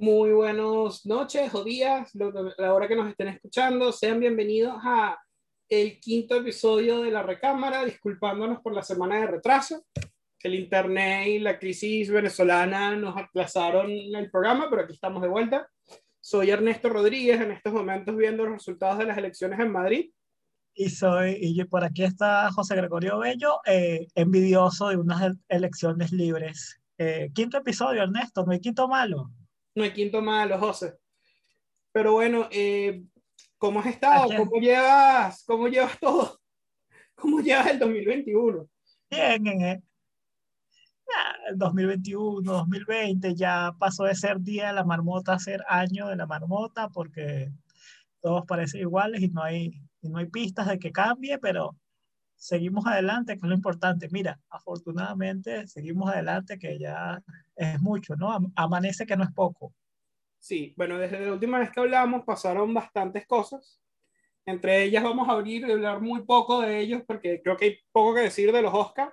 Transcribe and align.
Muy 0.00 0.30
buenas 0.30 1.04
noches 1.06 1.52
o 1.54 1.64
días, 1.64 2.12
la 2.14 2.72
hora 2.72 2.86
que 2.86 2.94
nos 2.94 3.08
estén 3.08 3.26
escuchando. 3.26 3.90
Sean 3.90 4.20
bienvenidos 4.20 4.76
a 4.84 5.18
el 5.68 5.98
quinto 5.98 6.36
episodio 6.36 7.02
de 7.02 7.10
la 7.10 7.24
recámara, 7.24 7.84
disculpándonos 7.84 8.60
por 8.60 8.74
la 8.74 8.84
semana 8.84 9.16
de 9.16 9.26
retraso. 9.26 9.84
El 10.40 10.54
internet 10.54 11.26
y 11.26 11.38
la 11.40 11.58
crisis 11.58 12.12
venezolana 12.12 12.94
nos 12.94 13.16
aplazaron 13.16 13.90
el 13.90 14.30
programa, 14.30 14.70
pero 14.70 14.82
aquí 14.82 14.92
estamos 14.92 15.20
de 15.20 15.26
vuelta. 15.26 15.68
Soy 16.20 16.50
Ernesto 16.50 16.90
Rodríguez, 16.90 17.40
en 17.40 17.50
estos 17.50 17.72
momentos 17.72 18.16
viendo 18.16 18.44
los 18.44 18.52
resultados 18.52 18.98
de 18.98 19.06
las 19.06 19.18
elecciones 19.18 19.58
en 19.58 19.72
Madrid. 19.72 20.12
Y 20.74 20.90
soy, 20.90 21.38
y 21.40 21.64
por 21.64 21.82
aquí 21.82 22.04
está 22.04 22.52
José 22.52 22.76
Gregorio 22.76 23.18
Bello, 23.18 23.58
eh, 23.66 24.06
envidioso 24.14 24.90
de 24.90 24.96
unas 24.96 25.32
elecciones 25.48 26.12
libres. 26.12 26.80
Eh, 26.98 27.32
quinto 27.34 27.58
episodio, 27.58 28.04
Ernesto, 28.04 28.46
no 28.46 28.52
hay 28.52 28.60
quinto 28.60 28.86
malo. 28.86 29.32
No 29.78 29.84
hay 29.84 29.92
quinto 29.92 30.20
malo, 30.20 30.58
José. 30.58 30.98
Pero 31.92 32.14
bueno, 32.14 32.48
eh, 32.50 33.04
¿cómo 33.58 33.78
has 33.78 33.86
estado? 33.86 34.26
¿Cómo 34.36 34.60
llevas, 34.60 35.44
¿Cómo 35.44 35.68
llevas 35.68 36.00
todo? 36.00 36.40
¿Cómo 37.14 37.38
llevas 37.38 37.68
el 37.68 37.78
2021? 37.78 38.68
Bien, 39.08 39.46
eh. 39.62 39.80
el 41.48 41.56
2021, 41.56 42.42
2020 42.42 43.36
ya 43.36 43.72
pasó 43.78 44.02
de 44.02 44.16
ser 44.16 44.40
día 44.40 44.66
de 44.66 44.72
la 44.72 44.82
marmota 44.82 45.34
a 45.34 45.38
ser 45.38 45.62
año 45.68 46.08
de 46.08 46.16
la 46.16 46.26
marmota 46.26 46.88
porque 46.88 47.52
todos 48.20 48.44
parecen 48.46 48.80
iguales 48.80 49.22
y 49.22 49.28
no 49.28 49.44
hay 49.44 49.80
y 50.02 50.08
no 50.08 50.18
hay 50.18 50.26
pistas 50.26 50.66
de 50.66 50.80
que 50.80 50.90
cambie, 50.90 51.38
pero 51.38 51.76
seguimos 52.38 52.86
adelante, 52.86 53.34
que 53.34 53.40
es 53.40 53.48
lo 53.48 53.54
importante. 53.54 54.08
Mira, 54.10 54.40
afortunadamente 54.48 55.66
seguimos 55.66 56.10
adelante, 56.10 56.58
que 56.58 56.78
ya 56.78 57.22
es 57.56 57.80
mucho, 57.82 58.16
¿no? 58.16 58.38
Amanece 58.54 59.04
que 59.04 59.16
no 59.16 59.24
es 59.24 59.32
poco. 59.32 59.74
Sí, 60.38 60.72
bueno, 60.76 60.98
desde 60.98 61.20
la 61.20 61.32
última 61.32 61.58
vez 61.58 61.70
que 61.70 61.80
hablamos 61.80 62.24
pasaron 62.24 62.72
bastantes 62.72 63.26
cosas. 63.26 63.80
Entre 64.46 64.84
ellas 64.84 65.02
vamos 65.02 65.28
a 65.28 65.32
abrir 65.32 65.66
y 65.66 65.72
hablar 65.72 66.00
muy 66.00 66.22
poco 66.22 66.62
de 66.62 66.78
ellos 66.78 67.02
porque 67.06 67.42
creo 67.42 67.56
que 67.56 67.64
hay 67.64 67.78
poco 67.92 68.14
que 68.14 68.22
decir 68.22 68.50
de 68.52 68.62
los 68.62 68.72
Oscars. 68.72 69.12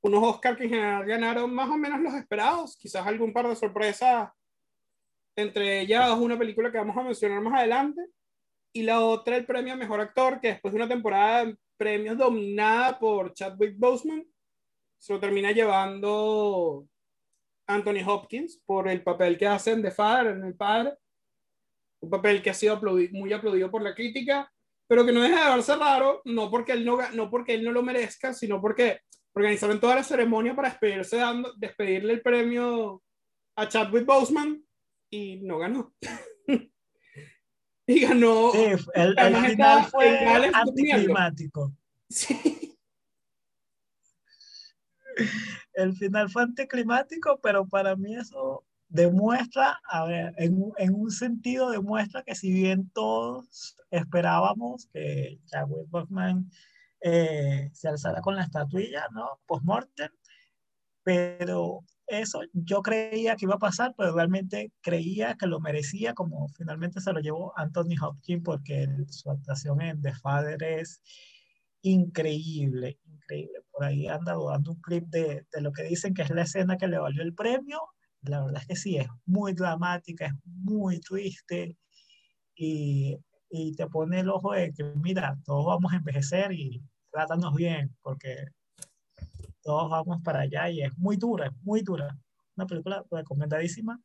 Unos 0.00 0.24
Oscars 0.24 0.56
que 0.56 0.64
en 0.64 0.70
general 0.70 1.04
ganaron 1.04 1.54
más 1.54 1.68
o 1.68 1.76
menos 1.76 2.00
los 2.00 2.14
esperados, 2.14 2.76
quizás 2.76 3.06
algún 3.06 3.32
par 3.32 3.46
de 3.46 3.56
sorpresas. 3.56 4.30
Entre 5.36 5.82
ellas 5.82 6.10
una 6.18 6.38
película 6.38 6.72
que 6.72 6.78
vamos 6.78 6.96
a 6.96 7.02
mencionar 7.02 7.40
más 7.42 7.54
adelante 7.54 8.00
y 8.72 8.82
la 8.82 9.00
otra 9.00 9.36
el 9.36 9.46
premio 9.46 9.74
a 9.74 9.76
mejor 9.76 10.00
actor, 10.00 10.40
que 10.40 10.48
después 10.48 10.72
de 10.72 10.76
una 10.80 10.88
temporada 10.88 11.52
premios 11.78 12.18
dominada 12.18 12.98
por 12.98 13.32
Chadwick 13.32 13.78
Boseman, 13.78 14.26
se 14.98 15.12
lo 15.12 15.20
termina 15.20 15.52
llevando 15.52 16.86
Anthony 17.66 18.02
Hopkins 18.06 18.60
por 18.66 18.88
el 18.88 19.02
papel 19.02 19.38
que 19.38 19.46
hace 19.46 19.72
en 19.72 19.82
The 19.82 19.92
Father, 19.92 20.32
en 20.34 20.44
El 20.44 20.54
Padre. 20.54 20.94
Un 22.00 22.10
papel 22.10 22.42
que 22.42 22.50
ha 22.50 22.54
sido 22.54 22.80
muy 23.12 23.32
aplaudido 23.32 23.70
por 23.70 23.82
la 23.82 23.94
crítica, 23.94 24.52
pero 24.86 25.06
que 25.06 25.12
no 25.12 25.22
deja 25.22 25.44
de 25.44 25.56
verse 25.56 25.76
raro, 25.76 26.22
no 26.24 26.50
porque 26.50 26.72
él 26.72 26.84
no, 26.84 26.98
no, 27.12 27.30
porque 27.30 27.54
él 27.54 27.64
no 27.64 27.72
lo 27.72 27.82
merezca, 27.82 28.34
sino 28.34 28.60
porque 28.60 29.00
organizaron 29.34 29.80
toda 29.80 29.96
la 29.96 30.02
ceremonia 30.02 30.54
para 30.54 30.70
despedirse 30.70 31.18
dando, 31.18 31.52
despedirle 31.56 32.14
el 32.14 32.22
premio 32.22 33.02
a 33.56 33.68
Chadwick 33.68 34.04
Boseman 34.04 34.62
y 35.10 35.36
no 35.36 35.58
ganó. 35.58 35.94
y 37.94 38.00
ganó. 38.00 38.52
Sí, 38.52 38.58
el, 38.94 39.16
final 39.16 39.84
fue 39.86 40.50
anticlimático. 40.52 41.72
Sí. 42.08 42.38
El 45.72 45.96
final 45.96 46.30
fue 46.30 46.42
anticlimático, 46.42 47.40
pero 47.40 47.66
para 47.66 47.96
mí 47.96 48.14
eso 48.14 48.64
demuestra, 48.88 49.80
a 49.88 50.06
ver, 50.06 50.32
en, 50.36 50.72
en, 50.76 50.94
un 50.94 51.10
sentido 51.10 51.70
demuestra 51.70 52.22
que 52.22 52.36
si 52.36 52.52
bien 52.52 52.88
todos 52.90 53.76
esperábamos 53.90 54.86
que 54.92 55.40
Chadwick 55.46 55.88
Boseman 55.90 56.48
eh, 57.00 57.70
se 57.72 57.88
alzara 57.88 58.20
con 58.20 58.36
la 58.36 58.42
estatuilla, 58.42 59.06
¿no? 59.12 59.40
Post-mortem, 59.46 60.10
pero 61.02 61.84
eso 62.08 62.40
yo 62.52 62.82
creía 62.82 63.36
que 63.36 63.44
iba 63.44 63.56
a 63.56 63.58
pasar, 63.58 63.94
pero 63.96 64.14
realmente 64.14 64.72
creía 64.80 65.36
que 65.36 65.46
lo 65.46 65.60
merecía, 65.60 66.14
como 66.14 66.48
finalmente 66.56 67.00
se 67.00 67.12
lo 67.12 67.20
llevó 67.20 67.52
Anthony 67.58 67.96
Hopkins, 68.00 68.42
porque 68.44 68.88
su 69.10 69.30
actuación 69.30 69.80
en 69.82 70.00
The 70.02 70.14
Father 70.14 70.62
es 70.62 71.02
increíble, 71.82 72.98
increíble. 73.04 73.60
Por 73.70 73.84
ahí 73.84 74.08
anda 74.08 74.34
dando 74.34 74.72
un 74.72 74.80
clip 74.80 75.04
de, 75.08 75.46
de, 75.52 75.60
lo 75.60 75.72
que 75.72 75.84
dicen 75.84 76.14
que 76.14 76.22
es 76.22 76.30
la 76.30 76.42
escena 76.42 76.76
que 76.76 76.88
le 76.88 76.98
valió 76.98 77.22
el 77.22 77.34
premio. 77.34 77.80
La 78.22 78.44
verdad 78.44 78.62
es 78.62 78.68
que 78.68 78.76
sí, 78.76 78.96
es 78.96 79.08
muy 79.26 79.52
dramática, 79.52 80.26
es 80.26 80.32
muy 80.44 81.00
triste 81.00 81.76
y, 82.56 83.16
y 83.50 83.74
te 83.76 83.86
pone 83.86 84.20
el 84.20 84.30
ojo 84.30 84.52
de 84.52 84.72
que, 84.72 84.84
mira, 84.96 85.38
todos 85.44 85.66
vamos 85.66 85.92
a 85.92 85.96
envejecer 85.96 86.52
y 86.52 86.82
trátanos 87.10 87.54
bien, 87.54 87.94
porque 88.02 88.46
todos 89.62 89.90
vamos 89.90 90.22
para 90.22 90.40
allá 90.40 90.70
y 90.70 90.82
es 90.82 90.96
muy 90.98 91.16
dura, 91.16 91.46
es 91.46 91.52
muy 91.62 91.82
dura. 91.82 92.16
Una 92.56 92.66
película 92.66 93.04
recomendadísima. 93.10 94.00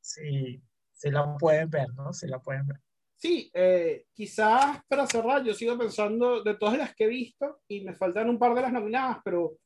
Si, 0.00 0.62
si 0.92 1.10
la 1.10 1.36
pueden 1.36 1.70
ver, 1.70 1.92
¿no? 1.94 2.12
Si 2.12 2.26
la 2.26 2.38
pueden 2.40 2.66
ver. 2.66 2.80
Sí, 3.16 3.50
eh, 3.54 4.06
quizás 4.12 4.82
para 4.88 5.06
cerrar, 5.06 5.44
yo 5.44 5.54
sigo 5.54 5.78
pensando 5.78 6.42
de 6.42 6.56
todas 6.56 6.76
las 6.76 6.92
que 6.92 7.04
he 7.04 7.08
visto 7.08 7.60
y 7.68 7.82
me 7.82 7.94
faltan 7.94 8.28
un 8.28 8.36
par 8.36 8.52
de 8.52 8.62
las 8.62 8.72
nominadas, 8.72 9.18
pero 9.24 9.58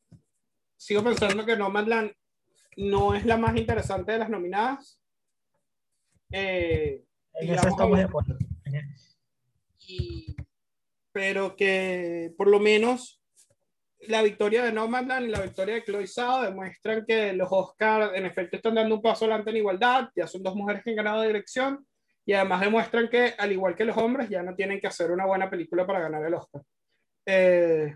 sigo 0.77 1.03
pensando 1.03 1.45
que 1.47 1.57
Nomadland 1.57 2.13
no 2.77 3.15
es 3.15 3.25
la 3.25 3.39
más 3.39 3.57
interesante 3.57 4.13
de 4.13 4.19
las 4.19 4.29
nominadas. 4.29 5.01
Eh, 6.31 7.03
en 7.33 7.55
eso 7.55 7.69
estamos 7.69 7.97
de 7.97 8.05
acuerdo. 8.05 8.37
Y, 9.89 10.37
pero 11.13 11.57
que 11.57 12.35
por 12.37 12.49
lo 12.49 12.61
menos 12.61 13.23
la 14.01 14.23
victoria 14.23 14.65
de 14.65 14.73
Nomadland 14.73 15.27
y 15.27 15.31
la 15.31 15.41
victoria 15.41 15.77
de 15.77 15.85
Chloe 15.85 16.07
Zhao 16.07 16.43
demuestran 16.43 17.05
que 17.07 17.33
los 17.33 17.49
Oscars 17.51 18.15
en 18.15 18.27
efecto 18.27 18.57
están 18.57 18.75
dando 18.75 18.97
un 18.97 19.03
paso 19.03 19.25
adelante 19.25 19.51
en 19.51 19.57
igualdad, 19.57 20.09
ya 20.15 20.27
son 20.27 20.43
dos 20.43 20.55
mujeres 20.55 20.83
que 20.83 20.91
han 20.91 20.97
ganado 20.97 21.23
dirección 21.23 21.87
y 22.25 22.33
además 22.33 22.61
demuestran 22.61 23.09
que 23.09 23.35
al 23.39 23.53
igual 23.53 23.75
que 23.75 23.85
los 23.85 23.97
hombres 23.97 24.29
ya 24.29 24.43
no 24.43 24.55
tienen 24.55 24.81
que 24.81 24.87
hacer 24.87 25.11
una 25.11 25.27
buena 25.27 25.49
película 25.49 25.87
para 25.87 26.01
ganar 26.01 26.25
el 26.25 26.35
Oscar. 26.35 26.63
Eh, 27.25 27.95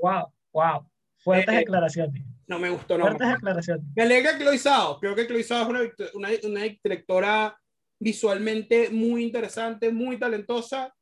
wow, 0.00 0.32
wow. 0.52 0.88
Fuertes 1.18 1.54
eh, 1.54 1.58
declaraciones. 1.58 2.24
No 2.46 2.58
me 2.58 2.70
gustó, 2.70 2.96
no. 2.96 3.06
Fuertes 3.06 3.28
declaraciones. 3.28 3.84
Me 3.94 4.02
alegra 4.04 4.38
Chloe 4.38 4.58
Zhao. 4.58 4.98
Creo 5.00 5.14
que 5.14 5.26
Chloe 5.26 5.42
Zhao 5.42 5.62
es 5.62 5.68
una, 5.68 5.80
una, 6.14 6.28
una 6.44 6.60
directora 6.62 7.58
visualmente 7.98 8.90
muy 8.90 9.24
interesante, 9.24 9.90
muy 9.90 10.18
talentosa. 10.18 10.94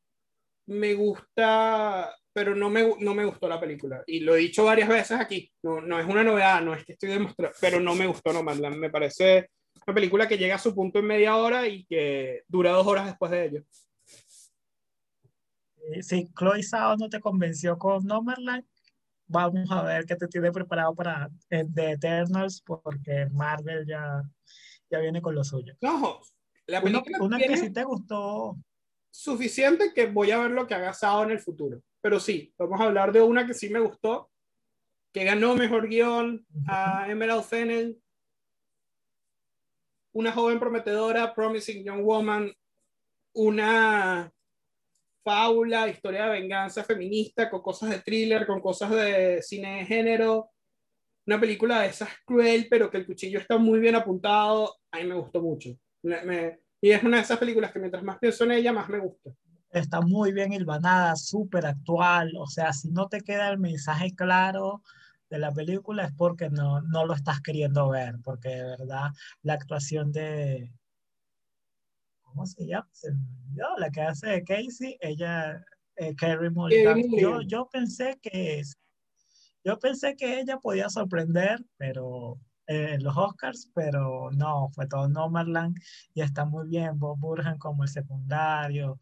Me 0.65 0.95
gusta 0.95 2.13
pero 2.37 2.53
no 2.53 2.69
me, 2.69 2.95
no 2.99 3.15
me 3.15 3.25
gustó 3.25 3.49
la 3.49 3.59
película. 3.59 4.03
Y 4.05 4.19
lo 4.19 4.35
he 4.35 4.41
dicho 4.41 4.63
varias 4.63 4.87
veces 4.87 5.19
aquí. 5.19 5.51
No, 5.63 5.81
no 5.81 5.99
es 5.99 6.05
una 6.05 6.23
novedad, 6.23 6.61
no 6.61 6.75
es 6.75 6.85
que 6.85 6.91
estoy 6.91 7.09
demostrando, 7.09 7.57
pero 7.59 7.79
no 7.79 7.95
me 7.95 8.05
gustó 8.05 8.31
Nomadland. 8.31 8.75
Me 8.75 8.91
parece 8.91 9.49
una 9.87 9.95
película 9.95 10.27
que 10.27 10.37
llega 10.37 10.53
a 10.53 10.59
su 10.59 10.75
punto 10.75 10.99
en 10.99 11.05
media 11.05 11.35
hora 11.35 11.67
y 11.67 11.83
que 11.85 12.43
dura 12.47 12.73
dos 12.73 12.85
horas 12.85 13.07
después 13.07 13.31
de 13.31 13.43
ello. 13.43 13.63
Si 16.01 16.29
Chloe 16.37 16.61
Zhao 16.61 16.95
no 16.97 17.09
te 17.09 17.19
convenció 17.19 17.79
con 17.79 18.05
Nomadland, 18.05 18.63
vamos 19.25 19.71
a 19.71 19.81
ver 19.81 20.05
qué 20.05 20.15
te 20.15 20.27
tiene 20.27 20.51
preparado 20.51 20.93
para 20.93 21.31
The 21.49 21.93
Eternals, 21.93 22.61
porque 22.61 23.25
Marvel 23.31 23.87
ya, 23.87 24.21
ya 24.91 24.99
viene 24.99 25.23
con 25.23 25.33
lo 25.33 25.43
suyo. 25.43 25.75
No, 25.81 26.21
la 26.67 26.83
película 26.83 27.17
una, 27.19 27.39
que 27.39 27.57
sí 27.57 27.73
te 27.73 27.83
gustó. 27.83 28.55
Suficiente 29.09 29.91
que 29.95 30.05
voy 30.05 30.29
a 30.29 30.37
ver 30.37 30.51
lo 30.51 30.67
que 30.67 30.75
haga 30.75 30.93
Zhao 30.93 31.23
en 31.23 31.31
el 31.31 31.39
futuro 31.39 31.81
pero 32.01 32.19
sí, 32.19 32.53
vamos 32.57 32.79
a 32.79 32.85
hablar 32.85 33.11
de 33.11 33.21
una 33.21 33.45
que 33.45 33.53
sí 33.53 33.69
me 33.69 33.79
gustó, 33.79 34.29
que 35.13 35.23
ganó 35.23 35.55
mejor 35.55 35.87
guion 35.87 36.45
a 36.67 37.09
Emerald 37.09 37.43
Fennel, 37.43 37.97
una 40.13 40.31
joven 40.31 40.59
prometedora, 40.59 41.33
Promising 41.33 41.83
Young 41.83 42.03
Woman, 42.03 42.53
una 43.33 44.31
fábula, 45.23 45.87
historia 45.89 46.25
de 46.25 46.39
venganza 46.39 46.83
feminista, 46.83 47.49
con 47.49 47.61
cosas 47.61 47.89
de 47.89 47.99
thriller, 47.99 48.47
con 48.47 48.61
cosas 48.61 48.91
de 48.91 49.41
cine 49.41 49.79
de 49.79 49.85
género, 49.85 50.51
una 51.25 51.39
película 51.39 51.81
de 51.81 51.89
esas 51.89 52.09
cruel, 52.25 52.67
pero 52.69 52.89
que 52.89 52.97
el 52.97 53.05
cuchillo 53.05 53.39
está 53.39 53.57
muy 53.57 53.79
bien 53.79 53.95
apuntado, 53.95 54.77
a 54.91 54.97
mí 54.97 55.03
me 55.03 55.15
gustó 55.15 55.41
mucho. 55.41 55.69
y 56.81 56.91
es 56.91 57.03
una 57.03 57.17
de 57.17 57.23
esas 57.23 57.37
películas 57.37 57.71
que 57.71 57.79
mientras 57.79 58.03
más 58.03 58.17
pienso 58.17 58.43
en 58.45 58.51
ella, 58.51 58.71
más 58.71 58.87
me 58.87 58.99
gusta 58.99 59.31
está 59.79 60.01
muy 60.01 60.31
bien 60.31 60.53
hilvanada, 60.53 61.15
súper 61.15 61.65
actual. 61.65 62.33
O 62.37 62.47
sea, 62.47 62.73
si 62.73 62.89
no 62.89 63.07
te 63.07 63.21
queda 63.21 63.49
el 63.49 63.59
mensaje 63.59 64.13
claro 64.15 64.81
de 65.29 65.39
la 65.39 65.51
película 65.51 66.05
es 66.05 66.13
porque 66.13 66.49
no, 66.49 66.81
no 66.81 67.05
lo 67.05 67.13
estás 67.13 67.41
queriendo 67.41 67.89
ver, 67.89 68.15
porque 68.23 68.49
de 68.49 68.63
verdad 68.63 69.11
la 69.43 69.53
actuación 69.53 70.11
de... 70.11 70.71
¿Cómo 72.23 72.45
se 72.45 72.65
llama? 72.65 72.87
la 73.77 73.89
que 73.89 74.01
hace 74.01 74.27
de 74.27 74.43
Casey, 74.43 74.97
ella, 74.99 75.63
eh, 75.95 76.15
Carrie 76.15 76.51
Mulligan. 76.51 77.01
Yo, 77.17 77.41
yo 77.41 77.67
pensé 77.71 78.19
que 78.21 78.61
yo 79.67 79.77
pensé 79.79 80.15
que 80.15 80.39
ella 80.39 80.59
podía 80.59 80.87
sorprender, 80.87 81.59
pero 81.75 82.39
eh, 82.67 82.97
los 83.01 83.17
Oscars, 83.17 83.69
pero 83.73 84.29
no, 84.31 84.69
fue 84.69 84.87
todo 84.87 85.09
Nomadland 85.09 85.77
y 86.13 86.21
está 86.21 86.45
muy 86.45 86.69
bien. 86.69 86.97
Bob 86.97 87.19
Burhan 87.19 87.57
como 87.57 87.83
el 87.83 87.89
secundario. 87.89 88.99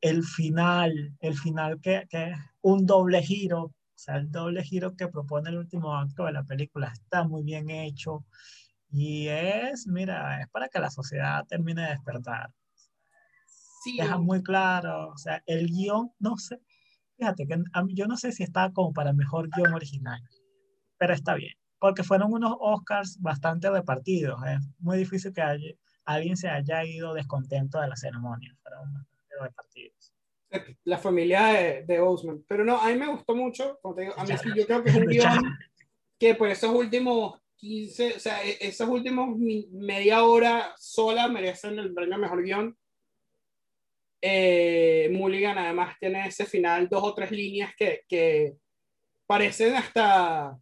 El 0.00 0.22
final, 0.24 1.14
el 1.20 1.36
final 1.36 1.80
que, 1.80 2.06
que 2.08 2.30
es 2.30 2.38
un 2.60 2.86
doble 2.86 3.22
giro, 3.22 3.62
o 3.62 3.74
sea, 3.94 4.16
el 4.16 4.30
doble 4.30 4.62
giro 4.62 4.94
que 4.96 5.08
propone 5.08 5.50
el 5.50 5.58
último 5.58 5.96
acto 5.96 6.24
de 6.24 6.32
la 6.32 6.44
película 6.44 6.92
está 6.92 7.24
muy 7.24 7.42
bien 7.42 7.70
hecho 7.70 8.24
y 8.90 9.28
es, 9.28 9.86
mira, 9.86 10.40
es 10.42 10.48
para 10.48 10.68
que 10.68 10.78
la 10.78 10.90
sociedad 10.90 11.44
termine 11.46 11.82
de 11.82 11.88
despertar. 11.88 12.50
Sí, 13.82 13.96
Deja 13.96 14.18
muy 14.18 14.42
claro, 14.42 15.10
o 15.10 15.18
sea, 15.18 15.42
el 15.46 15.68
guion, 15.68 16.12
no 16.18 16.36
sé, 16.36 16.60
fíjate 17.16 17.46
que 17.46 17.62
yo 17.94 18.06
no 18.06 18.16
sé 18.16 18.32
si 18.32 18.42
está 18.42 18.72
como 18.72 18.92
para 18.92 19.12
mejor 19.12 19.48
guion 19.50 19.72
original, 19.72 20.20
pero 20.98 21.14
está 21.14 21.34
bien 21.34 21.56
porque 21.78 22.02
fueron 22.02 22.32
unos 22.32 22.56
Oscars 22.58 23.20
bastante 23.20 23.70
repartidos. 23.70 24.40
Es 24.46 24.58
muy 24.78 24.98
difícil 24.98 25.32
que 25.32 25.42
alguien 26.04 26.36
se 26.36 26.48
haya 26.48 26.84
ido 26.84 27.14
descontento 27.14 27.80
de 27.80 27.88
la 27.88 27.96
ceremonia. 27.96 28.56
Fueron 28.62 29.06
bastante 29.38 29.90
repartidos. 29.90 30.12
La 30.84 30.98
familia 30.98 31.46
de, 31.46 31.84
de 31.84 32.00
Osman. 32.00 32.44
Pero 32.48 32.64
no, 32.64 32.80
a 32.80 32.88
mí 32.88 32.98
me 32.98 33.08
gustó 33.08 33.34
mucho. 33.34 33.78
Como 33.82 33.94
te 33.94 34.02
digo, 34.02 34.14
a 34.16 34.24
mí 34.24 34.34
sí, 34.42 34.48
yo 34.56 34.66
creo 34.66 34.82
que 34.82 34.90
es 34.90 34.96
un 34.96 35.06
guion 35.06 35.58
que 36.18 36.34
por 36.34 36.48
esos 36.48 36.70
últimos 36.70 37.40
15, 37.56 38.14
o 38.14 38.20
sea, 38.20 38.44
e, 38.44 38.56
esos 38.60 38.88
últimos 38.88 39.36
media 39.38 40.24
hora 40.24 40.74
sola 40.78 41.28
merecen 41.28 41.78
el 41.78 41.92
premio 41.92 42.18
mejor 42.18 42.42
guion. 42.42 42.76
Eh, 44.22 45.10
Mulligan 45.12 45.58
además 45.58 45.96
tiene 46.00 46.26
ese 46.26 46.46
final, 46.46 46.88
dos 46.88 47.02
o 47.04 47.14
tres 47.14 47.30
líneas 47.30 47.72
que, 47.76 48.02
que 48.08 48.54
parecen 49.26 49.74
hasta 49.74 50.58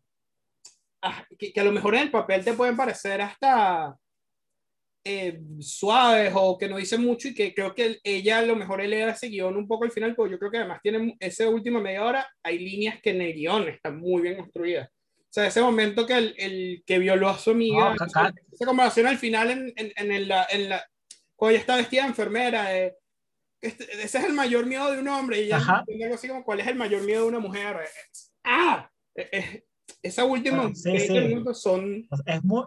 Ah, 1.06 1.23
que, 1.38 1.53
a 1.61 1.65
lo 1.65 1.73
mejor 1.73 1.94
en 1.94 2.05
el 2.05 2.11
papel 2.11 2.43
te 2.43 2.55
pueden 2.55 2.79
parecer 2.79 3.20
hasta 3.20 3.94
eh, 5.05 5.41
suaves 5.61 6.33
o 6.35 6.56
que 6.56 6.69
no 6.69 6.79
dicen 6.79 7.03
mucho 7.03 7.29
y 7.29 7.35
que 7.35 7.55
creo 7.55 7.75
que 7.75 8.01
ella 8.03 8.39
a 8.39 8.43
lo 8.43 8.56
mejor 8.56 8.81
eleva 8.81 9.12
ese 9.12 9.29
guion 9.29 9.56
un 9.56 9.69
poco 9.69 9.85
al 9.85 9.93
final, 9.93 10.15
porque 10.15 10.33
yo 10.33 10.39
creo 10.39 10.51
que 10.51 10.59
además 10.59 10.81
tiene 10.83 11.17
ese 11.21 11.47
último 11.47 11.81
media 11.81 12.05
hora, 12.05 12.29
hay 12.43 12.59
líneas 12.59 13.01
que 13.03 13.11
en 13.11 13.21
el 13.21 13.35
guion 13.35 13.69
están 13.69 13.99
muy 13.99 14.23
bien 14.23 14.37
construidas. 14.37 14.89
O 14.89 15.35
sea, 15.35 15.47
ese 15.47 15.61
momento 15.61 16.06
que 16.06 16.17
el, 16.17 16.35
el 16.39 16.85
que 16.87 16.99
violó 16.99 17.29
a 17.29 17.39
su 17.39 17.51
amiga, 17.51 17.95
esa, 17.95 18.33
conversación 18.65 19.09
al 19.09 19.19
final 19.19 19.51
en, 19.51 19.73
en, 19.77 20.12
en, 20.12 20.29
la, 20.29 20.47
en 20.49 20.69
la, 20.69 20.85
cuando 21.37 21.51
ella 21.51 21.61
está 21.61 21.77
vestida 21.77 22.03
de 22.03 22.09
enfermera, 22.09 22.79
eh, 22.79 22.97
este, 23.61 23.85
ese 24.03 24.19
es 24.19 24.25
el 24.25 24.33
mayor 24.33 24.67
miedo 24.67 24.91
de 24.93 25.01
un 25.01 25.09
hombre 25.09 25.43
y 25.43 25.49
ya 25.49 25.56
algo 25.56 26.15
así 26.15 26.29
como 26.29 26.45
cuál 26.45 26.61
es 26.61 26.67
el 26.67 26.77
mayor 26.77 27.03
miedo 27.03 27.23
de 27.23 27.29
una 27.29 27.41
mujer. 27.41 27.77
ah, 28.45 28.91
esa 30.03 30.25
última 30.25 30.65
ah, 30.65 31.55
son 31.55 32.06
es 32.27 32.45
muy, 32.45 32.65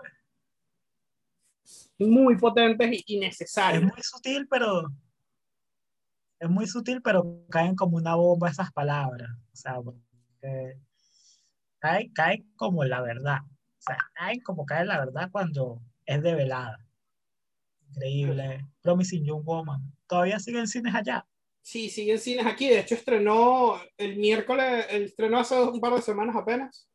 muy 1.99 2.37
potentes 2.37 3.03
y 3.05 3.19
necesarias. 3.19 3.83
Es 3.83 3.89
muy 3.89 4.03
sutil, 4.03 4.47
pero 4.49 4.91
es 6.39 6.49
muy 6.49 6.67
sutil, 6.67 7.01
pero 7.01 7.45
caen 7.49 7.75
como 7.75 7.97
una 7.97 8.15
bomba 8.15 8.49
esas 8.49 8.71
palabras. 8.71 9.29
O 9.51 9.55
sea, 9.55 9.75
cae, 11.79 12.11
cae 12.13 12.45
como 12.55 12.83
la 12.83 13.01
verdad. 13.01 13.39
O 13.43 13.81
sea, 13.81 13.97
caen 14.13 14.41
como 14.41 14.65
cae 14.65 14.85
la 14.85 14.99
verdad 14.99 15.29
cuando 15.31 15.81
es 16.05 16.21
develada. 16.21 16.85
Increíble. 17.89 18.65
Promising 18.81 19.25
Young 19.25 19.43
Woman. 19.43 19.81
¿Todavía 20.07 20.39
siguen 20.39 20.67
cines 20.67 20.93
allá? 20.93 21.25
Sí, 21.61 21.89
siguen 21.89 22.19
cines 22.19 22.45
aquí. 22.45 22.69
De 22.69 22.79
hecho, 22.79 22.95
estrenó 22.95 23.81
el 23.97 24.17
miércoles, 24.17 24.85
estrenó 24.89 25.39
hace 25.39 25.59
un 25.59 25.81
par 25.81 25.93
de 25.93 26.01
semanas 26.01 26.35
apenas 26.35 26.86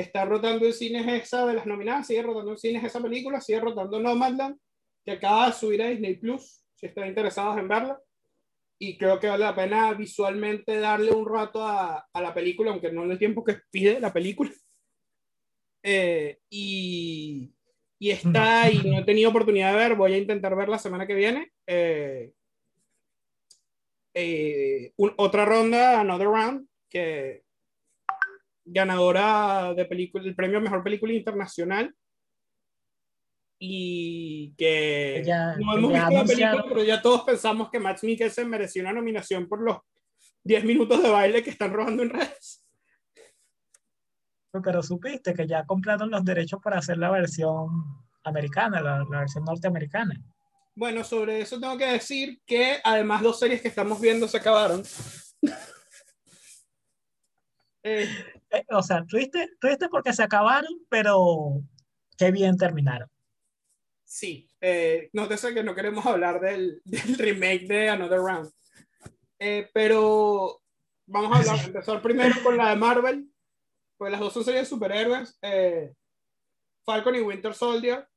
está 0.00 0.24
rotando 0.24 0.66
en 0.66 0.72
cines 0.72 1.06
esa 1.06 1.46
de 1.46 1.54
las 1.54 1.66
nominadas, 1.66 2.06
sigue 2.06 2.22
rotando 2.22 2.52
en 2.52 2.58
cines 2.58 2.84
esa 2.84 3.00
película, 3.00 3.40
sigue 3.40 3.60
rotando 3.60 4.00
Nomadland, 4.00 4.58
que 5.04 5.12
acaba 5.12 5.46
de 5.46 5.52
subir 5.52 5.82
a 5.82 5.88
Disney 5.88 6.16
Plus, 6.16 6.64
si 6.74 6.86
están 6.86 7.08
interesados 7.08 7.58
en 7.58 7.68
verla. 7.68 7.98
Y 8.78 8.96
creo 8.96 9.20
que 9.20 9.28
vale 9.28 9.44
la 9.44 9.54
pena 9.54 9.92
visualmente 9.92 10.78
darle 10.80 11.12
un 11.12 11.28
rato 11.28 11.62
a, 11.62 12.08
a 12.12 12.22
la 12.22 12.32
película, 12.32 12.70
aunque 12.70 12.90
no 12.90 13.04
en 13.04 13.10
el 13.10 13.18
tiempo 13.18 13.44
que 13.44 13.58
pide 13.70 14.00
la 14.00 14.12
película. 14.12 14.50
Eh, 15.82 16.38
y, 16.50 17.52
y, 17.98 18.10
está, 18.10 18.70
y 18.70 18.78
no 18.78 18.98
he 18.98 19.04
tenido 19.04 19.30
oportunidad 19.30 19.72
de 19.72 19.78
ver, 19.78 19.94
voy 19.96 20.14
a 20.14 20.18
intentar 20.18 20.56
ver 20.56 20.68
la 20.68 20.78
semana 20.78 21.06
que 21.06 21.14
viene. 21.14 21.52
Eh, 21.66 22.32
eh, 24.14 24.92
otra 24.96 25.44
ronda, 25.44 26.00
Another 26.00 26.28
Round, 26.28 26.66
que 26.88 27.42
ganadora 28.72 29.74
de 29.74 29.84
película, 29.84 30.24
el 30.24 30.34
premio 30.34 30.58
a 30.58 30.62
mejor 30.62 30.82
película 30.82 31.12
internacional. 31.12 31.94
Y 33.58 34.54
que 34.56 35.22
no 35.58 35.74
hemos 35.74 35.92
visto 35.92 36.10
la 36.10 36.24
película, 36.24 36.64
pero 36.66 36.82
ya 36.82 37.02
todos 37.02 37.22
pensamos 37.22 37.70
que 37.70 37.78
Max 37.78 38.02
Mikkelsen 38.02 38.48
mereció 38.48 38.82
una 38.82 38.92
nominación 38.92 39.46
por 39.46 39.60
los 39.60 39.76
10 40.44 40.64
minutos 40.64 41.02
de 41.02 41.10
baile 41.10 41.42
que 41.42 41.50
están 41.50 41.72
robando 41.72 42.02
en 42.02 42.10
redes. 42.10 42.64
Pero 44.64 44.82
supiste 44.82 45.34
que 45.34 45.46
ya 45.46 45.66
compraron 45.66 46.10
los 46.10 46.24
derechos 46.24 46.60
para 46.62 46.78
hacer 46.78 46.96
la 46.96 47.10
versión 47.10 47.68
americana, 48.24 48.80
la, 48.80 49.04
la 49.10 49.20
versión 49.20 49.44
norteamericana. 49.44 50.18
Bueno, 50.74 51.04
sobre 51.04 51.42
eso 51.42 51.60
tengo 51.60 51.76
que 51.76 51.92
decir 51.92 52.40
que 52.46 52.78
además 52.82 53.22
dos 53.22 53.38
series 53.38 53.60
que 53.60 53.68
estamos 53.68 54.00
viendo 54.00 54.26
se 54.26 54.38
acabaron. 54.38 54.82
eh, 57.82 58.08
eh, 58.50 58.64
o 58.70 58.82
sea, 58.82 59.04
triste, 59.06 59.50
triste 59.60 59.88
porque 59.88 60.12
se 60.12 60.22
acabaron, 60.22 60.72
pero 60.88 61.62
qué 62.16 62.30
bien 62.30 62.56
terminaron. 62.56 63.08
Sí, 64.04 64.50
eh, 64.60 65.08
nótese 65.12 65.54
que 65.54 65.62
no 65.62 65.74
queremos 65.74 66.04
hablar 66.04 66.40
del, 66.40 66.82
del 66.84 67.16
remake 67.16 67.66
de 67.68 67.88
Another 67.90 68.18
Round. 68.18 68.50
Eh, 69.38 69.70
pero 69.72 70.60
vamos 71.06 71.32
a 71.32 71.40
hablar, 71.40 71.64
empezar 71.66 72.02
primero 72.02 72.34
con 72.42 72.56
la 72.56 72.70
de 72.70 72.76
Marvel, 72.76 73.30
pues 73.96 74.10
las 74.10 74.20
dos 74.20 74.32
son 74.32 74.44
series 74.44 74.62
de 74.62 74.68
superhéroes. 74.68 75.38
Eh, 75.42 75.94
Falcon 76.84 77.14
y 77.14 77.20
Winter 77.20 77.54
Soldier, 77.54 78.08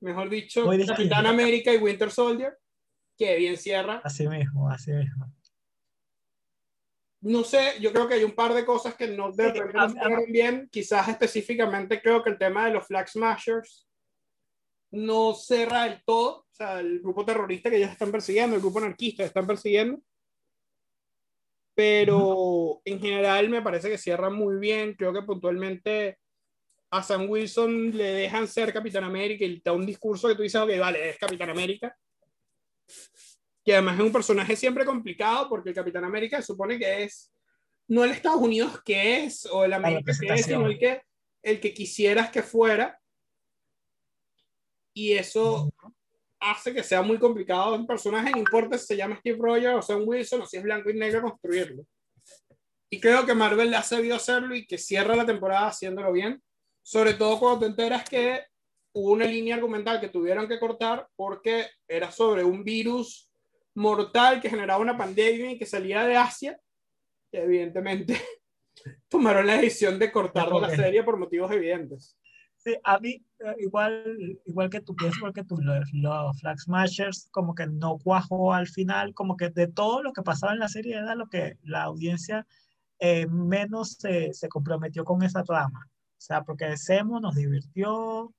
mejor 0.00 0.28
dicho, 0.28 0.66
Capitán 0.86 1.26
América 1.26 1.72
y 1.72 1.78
Winter 1.78 2.10
Soldier, 2.10 2.58
que 3.16 3.36
bien 3.36 3.56
cierra. 3.56 4.02
Así 4.04 4.28
mismo, 4.28 4.68
así 4.68 4.92
mismo 4.92 5.32
no 7.22 7.44
sé, 7.44 7.74
yo 7.80 7.92
creo 7.92 8.08
que 8.08 8.14
hay 8.14 8.24
un 8.24 8.34
par 8.34 8.52
de 8.52 8.64
cosas 8.64 8.94
que 8.96 9.06
no 9.06 9.30
de 9.30 9.52
bien. 10.28 10.68
Quizás 10.70 11.08
específicamente 11.08 12.02
creo 12.02 12.22
que 12.22 12.30
el 12.30 12.38
tema 12.38 12.66
de 12.66 12.72
los 12.72 12.86
Flag 12.86 13.08
Smashers 13.08 13.88
no 14.90 15.32
cerra 15.32 15.84
del 15.84 16.02
todo. 16.04 16.40
O 16.40 16.54
sea, 16.54 16.80
el 16.80 17.00
grupo 17.00 17.24
terrorista 17.24 17.70
que 17.70 17.76
ellos 17.76 17.90
están 17.90 18.10
persiguiendo, 18.10 18.56
el 18.56 18.62
grupo 18.62 18.80
anarquista 18.80 19.22
que 19.22 19.28
están 19.28 19.46
persiguiendo. 19.46 20.00
Pero 21.74 22.82
en 22.84 23.00
general 23.00 23.48
me 23.48 23.62
parece 23.62 23.88
que 23.88 23.98
cierra 23.98 24.28
muy 24.28 24.56
bien. 24.56 24.94
Creo 24.94 25.12
que 25.12 25.22
puntualmente 25.22 26.18
a 26.90 27.04
Sam 27.04 27.30
Wilson 27.30 27.96
le 27.96 28.14
dejan 28.14 28.48
ser 28.48 28.72
Capitán 28.72 29.04
América 29.04 29.44
y 29.44 29.60
da 29.64 29.72
un 29.72 29.86
discurso 29.86 30.26
que 30.26 30.34
tú 30.34 30.42
dices, 30.42 30.60
ok, 30.60 30.76
vale, 30.80 31.10
es 31.10 31.18
Capitán 31.18 31.50
América 31.50 31.96
que 33.64 33.74
además 33.74 33.96
es 33.96 34.04
un 34.04 34.12
personaje 34.12 34.56
siempre 34.56 34.84
complicado 34.84 35.48
porque 35.48 35.70
el 35.70 35.74
Capitán 35.74 36.04
América 36.04 36.42
supone 36.42 36.78
que 36.78 37.04
es 37.04 37.32
no 37.88 38.04
el 38.04 38.10
Estados 38.10 38.40
Unidos 38.40 38.82
que 38.84 39.24
es 39.24 39.46
o 39.46 39.64
el 39.64 39.72
América 39.72 40.12
que 40.18 40.34
es, 40.34 40.46
sino 40.46 40.66
el 40.66 40.78
que, 40.78 41.02
el 41.42 41.60
que 41.60 41.74
quisieras 41.74 42.30
que 42.30 42.42
fuera. 42.42 42.98
Y 44.94 45.12
eso 45.12 45.72
hace 46.38 46.74
que 46.74 46.82
sea 46.82 47.02
muy 47.02 47.18
complicado 47.18 47.74
un 47.74 47.86
personaje, 47.86 48.30
no 48.30 48.38
importa 48.38 48.76
si 48.76 48.86
se 48.86 48.96
llama 48.96 49.16
Steve 49.18 49.38
Rogers 49.40 49.76
o 49.76 49.82
sea 49.82 49.96
un 49.96 50.08
Wilson 50.08 50.42
o 50.42 50.46
si 50.46 50.56
es 50.56 50.62
blanco 50.62 50.90
y 50.90 50.94
negro 50.94 51.22
construirlo. 51.22 51.86
Y 52.90 53.00
creo 53.00 53.24
que 53.24 53.34
Marvel 53.34 53.70
le 53.70 53.76
ha 53.76 53.82
sabido 53.82 54.16
hacerlo 54.16 54.54
y 54.54 54.66
que 54.66 54.76
cierra 54.76 55.16
la 55.16 55.24
temporada 55.24 55.68
haciéndolo 55.68 56.12
bien. 56.12 56.42
Sobre 56.82 57.14
todo 57.14 57.38
cuando 57.38 57.60
te 57.60 57.66
enteras 57.66 58.04
que 58.08 58.44
hubo 58.92 59.12
una 59.12 59.24
línea 59.24 59.54
argumental 59.54 60.00
que 60.00 60.08
tuvieron 60.08 60.46
que 60.46 60.58
cortar 60.58 61.08
porque 61.16 61.68
era 61.88 62.10
sobre 62.10 62.44
un 62.44 62.64
virus 62.64 63.31
mortal 63.74 64.40
que 64.40 64.50
generaba 64.50 64.80
una 64.80 64.96
pandemia 64.96 65.52
y 65.52 65.58
que 65.58 65.66
salía 65.66 66.04
de 66.04 66.16
Asia, 66.16 66.60
evidentemente 67.32 68.20
tomaron 69.08 69.46
la 69.46 69.56
decisión 69.56 69.98
de 69.98 70.12
cortar 70.12 70.50
la 70.52 70.70
serie 70.70 71.02
por 71.02 71.18
motivos 71.18 71.50
evidentes. 71.50 72.16
Sí, 72.56 72.76
a 72.84 73.00
mí, 73.00 73.24
eh, 73.40 73.54
igual, 73.58 74.40
igual 74.46 74.70
que 74.70 74.80
tú 74.80 74.94
piensas, 74.94 75.20
porque 75.20 75.42
tú, 75.42 75.56
los, 75.60 75.92
los 75.92 76.40
Flag 76.40 76.60
Smashers, 76.60 77.28
como 77.32 77.56
que 77.56 77.66
no 77.66 77.98
cuajó 77.98 78.54
al 78.54 78.68
final, 78.68 79.14
como 79.14 79.36
que 79.36 79.48
de 79.48 79.66
todo 79.66 80.02
lo 80.02 80.12
que 80.12 80.22
pasaba 80.22 80.52
en 80.52 80.60
la 80.60 80.68
serie 80.68 80.96
era 80.96 81.16
lo 81.16 81.26
que 81.26 81.56
la 81.64 81.82
audiencia 81.82 82.46
eh, 83.00 83.26
menos 83.26 83.96
se, 83.98 84.32
se, 84.32 84.48
comprometió 84.48 85.04
con 85.04 85.24
esa 85.24 85.42
trama. 85.42 85.90
O 85.90 86.20
sea, 86.20 86.44
porque 86.44 86.76
Semo 86.76 87.18
nos 87.18 87.34
divirtió, 87.34 88.32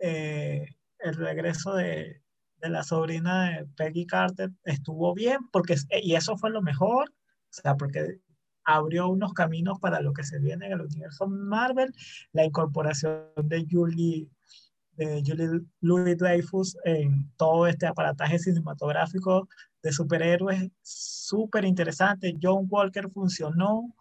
eh, 0.00 0.66
el 0.98 1.14
regreso 1.14 1.74
de, 1.74 2.21
de 2.62 2.70
la 2.70 2.84
sobrina 2.84 3.50
de 3.50 3.66
Peggy 3.76 4.06
Carter 4.06 4.50
estuvo 4.64 5.12
bien, 5.14 5.38
porque, 5.50 5.76
y 6.02 6.14
eso 6.14 6.36
fue 6.36 6.50
lo 6.50 6.62
mejor, 6.62 7.10
o 7.10 7.12
sea, 7.50 7.76
porque 7.76 8.20
abrió 8.64 9.08
unos 9.08 9.32
caminos 9.34 9.80
para 9.80 10.00
lo 10.00 10.12
que 10.12 10.22
se 10.22 10.38
viene 10.38 10.66
en 10.66 10.72
el 10.72 10.82
universo 10.82 11.26
Marvel, 11.26 11.92
la 12.32 12.44
incorporación 12.44 13.24
de 13.42 13.66
Julie, 13.68 14.28
de 14.92 15.22
Julie 15.26 15.60
Louis 15.80 16.16
Dreyfus 16.16 16.76
en 16.84 17.30
todo 17.36 17.66
este 17.66 17.86
aparataje 17.86 18.38
cinematográfico 18.38 19.48
de 19.82 19.90
superhéroes, 19.92 20.70
súper 20.82 21.64
interesante. 21.64 22.38
John 22.40 22.66
Walker 22.70 23.10
funcionó, 23.10 23.92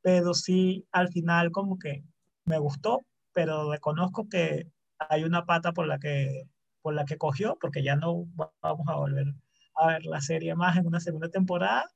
pero 0.00 0.32
sí, 0.32 0.86
al 0.92 1.08
final 1.08 1.50
como 1.50 1.78
que 1.78 2.02
me 2.46 2.58
gustó, 2.58 3.04
pero 3.34 3.70
reconozco 3.70 4.26
que 4.30 4.70
hay 4.98 5.24
una 5.24 5.44
pata 5.44 5.72
por 5.72 5.86
la 5.86 5.98
que, 5.98 6.48
por 6.86 6.94
la 6.94 7.04
que 7.04 7.18
cogió, 7.18 7.58
porque 7.60 7.82
ya 7.82 7.96
no 7.96 8.26
vamos 8.62 8.86
a 8.86 8.94
volver 8.94 9.26
a 9.74 9.88
ver 9.88 10.06
la 10.06 10.20
serie 10.20 10.54
más 10.54 10.76
en 10.76 10.86
una 10.86 11.00
segunda 11.00 11.28
temporada, 11.28 11.90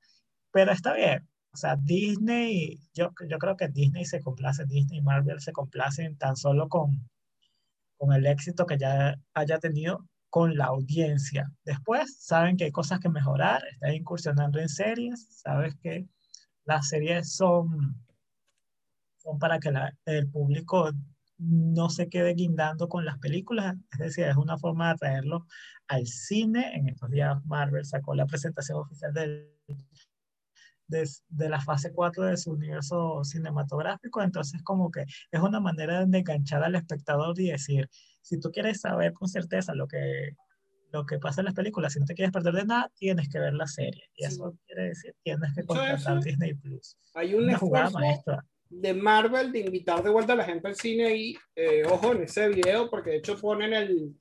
pero 0.50 0.72
está 0.72 0.94
bien. 0.94 1.28
O 1.52 1.56
sea, 1.56 1.76
Disney, 1.76 2.76
yo, 2.92 3.12
yo 3.28 3.38
creo 3.38 3.56
que 3.56 3.68
Disney 3.68 4.04
se 4.04 4.20
complace, 4.20 4.64
Disney 4.66 4.98
y 4.98 5.02
Marvel 5.02 5.40
se 5.40 5.52
complacen 5.52 6.18
tan 6.18 6.34
solo 6.34 6.68
con, 6.68 7.08
con 7.98 8.12
el 8.12 8.26
éxito 8.26 8.66
que 8.66 8.78
ya 8.78 9.14
haya 9.32 9.60
tenido 9.60 10.04
con 10.28 10.56
la 10.56 10.64
audiencia. 10.64 11.52
Después, 11.64 12.16
saben 12.18 12.56
que 12.56 12.64
hay 12.64 12.72
cosas 12.72 12.98
que 12.98 13.10
mejorar, 13.10 13.62
están 13.70 13.94
incursionando 13.94 14.58
en 14.58 14.68
series, 14.68 15.28
sabes 15.40 15.76
que 15.80 16.08
las 16.64 16.88
series 16.88 17.32
son, 17.32 17.94
son 19.18 19.38
para 19.38 19.60
que 19.60 19.70
el 20.06 20.28
público 20.28 20.90
no 21.40 21.88
se 21.88 22.08
quede 22.08 22.34
guindando 22.34 22.88
con 22.88 23.04
las 23.04 23.18
películas, 23.18 23.76
es 23.92 23.98
decir, 23.98 24.24
es 24.24 24.36
una 24.36 24.58
forma 24.58 24.90
de 24.90 24.98
traerlo 24.98 25.46
al 25.88 26.06
cine. 26.06 26.74
En 26.74 26.88
estos 26.88 27.10
días 27.10 27.36
Marvel 27.46 27.84
sacó 27.84 28.14
la 28.14 28.26
presentación 28.26 28.78
oficial 28.78 29.12
del, 29.12 29.50
de, 30.86 31.08
de, 31.28 31.48
la 31.48 31.60
fase 31.60 31.92
4 31.92 32.24
de 32.26 32.36
su 32.36 32.52
universo 32.52 33.24
cinematográfico, 33.24 34.22
entonces 34.22 34.62
como 34.62 34.90
que 34.90 35.04
es 35.30 35.40
una 35.40 35.60
manera 35.60 36.04
de 36.04 36.18
enganchar 36.18 36.62
al 36.62 36.74
espectador 36.74 37.38
y 37.40 37.50
decir, 37.50 37.88
si 38.20 38.38
tú 38.38 38.50
quieres 38.50 38.80
saber 38.80 39.14
con 39.14 39.28
certeza 39.28 39.74
lo 39.74 39.86
que, 39.86 40.36
lo 40.92 41.06
que 41.06 41.18
pasa 41.18 41.40
en 41.40 41.46
las 41.46 41.54
películas, 41.54 41.94
si 41.94 42.00
no 42.00 42.06
te 42.06 42.14
quieres 42.14 42.32
perder 42.32 42.54
de 42.54 42.64
nada, 42.64 42.90
tienes 42.96 43.28
que 43.28 43.38
ver 43.38 43.54
la 43.54 43.66
serie. 43.66 44.10
Y 44.14 44.24
eso 44.24 44.56
quiere 44.66 44.88
decir, 44.88 45.14
tienes 45.22 45.54
que 45.54 45.64
contratar 45.64 46.20
Disney 46.20 46.54
Plus. 46.54 46.98
Hay 47.14 47.34
una 47.34 47.56
jugada 47.56 47.90
maestra 47.90 48.44
de 48.70 48.94
Marvel 48.94 49.50
de 49.50 49.60
invitar 49.60 50.02
de 50.02 50.10
vuelta 50.10 50.32
a 50.32 50.36
la 50.36 50.44
gente 50.44 50.68
al 50.68 50.76
cine 50.76 51.16
y 51.16 51.36
eh, 51.56 51.82
ojo 51.90 52.12
en 52.12 52.22
ese 52.22 52.48
video 52.48 52.88
porque 52.88 53.10
de 53.10 53.16
hecho 53.16 53.36
ponen 53.36 53.72
el, 53.72 54.14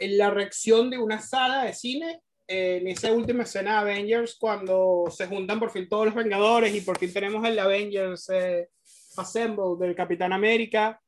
en 0.00 0.18
la 0.18 0.30
reacción 0.30 0.88
de 0.88 0.98
una 0.98 1.20
sala 1.20 1.64
de 1.64 1.74
cine 1.74 2.22
en 2.46 2.88
esa 2.88 3.12
última 3.12 3.42
escena 3.42 3.84
de 3.84 3.92
Avengers 3.92 4.36
cuando 4.40 5.04
se 5.10 5.26
juntan 5.26 5.60
por 5.60 5.70
fin 5.70 5.86
todos 5.86 6.06
los 6.06 6.14
Vengadores 6.14 6.74
y 6.74 6.80
por 6.80 6.98
fin 6.98 7.12
tenemos 7.12 7.46
el 7.46 7.58
Avengers 7.58 8.30
eh, 8.30 8.70
Assemble 9.18 9.76
del 9.78 9.94
Capitán 9.94 10.32
América 10.32 10.98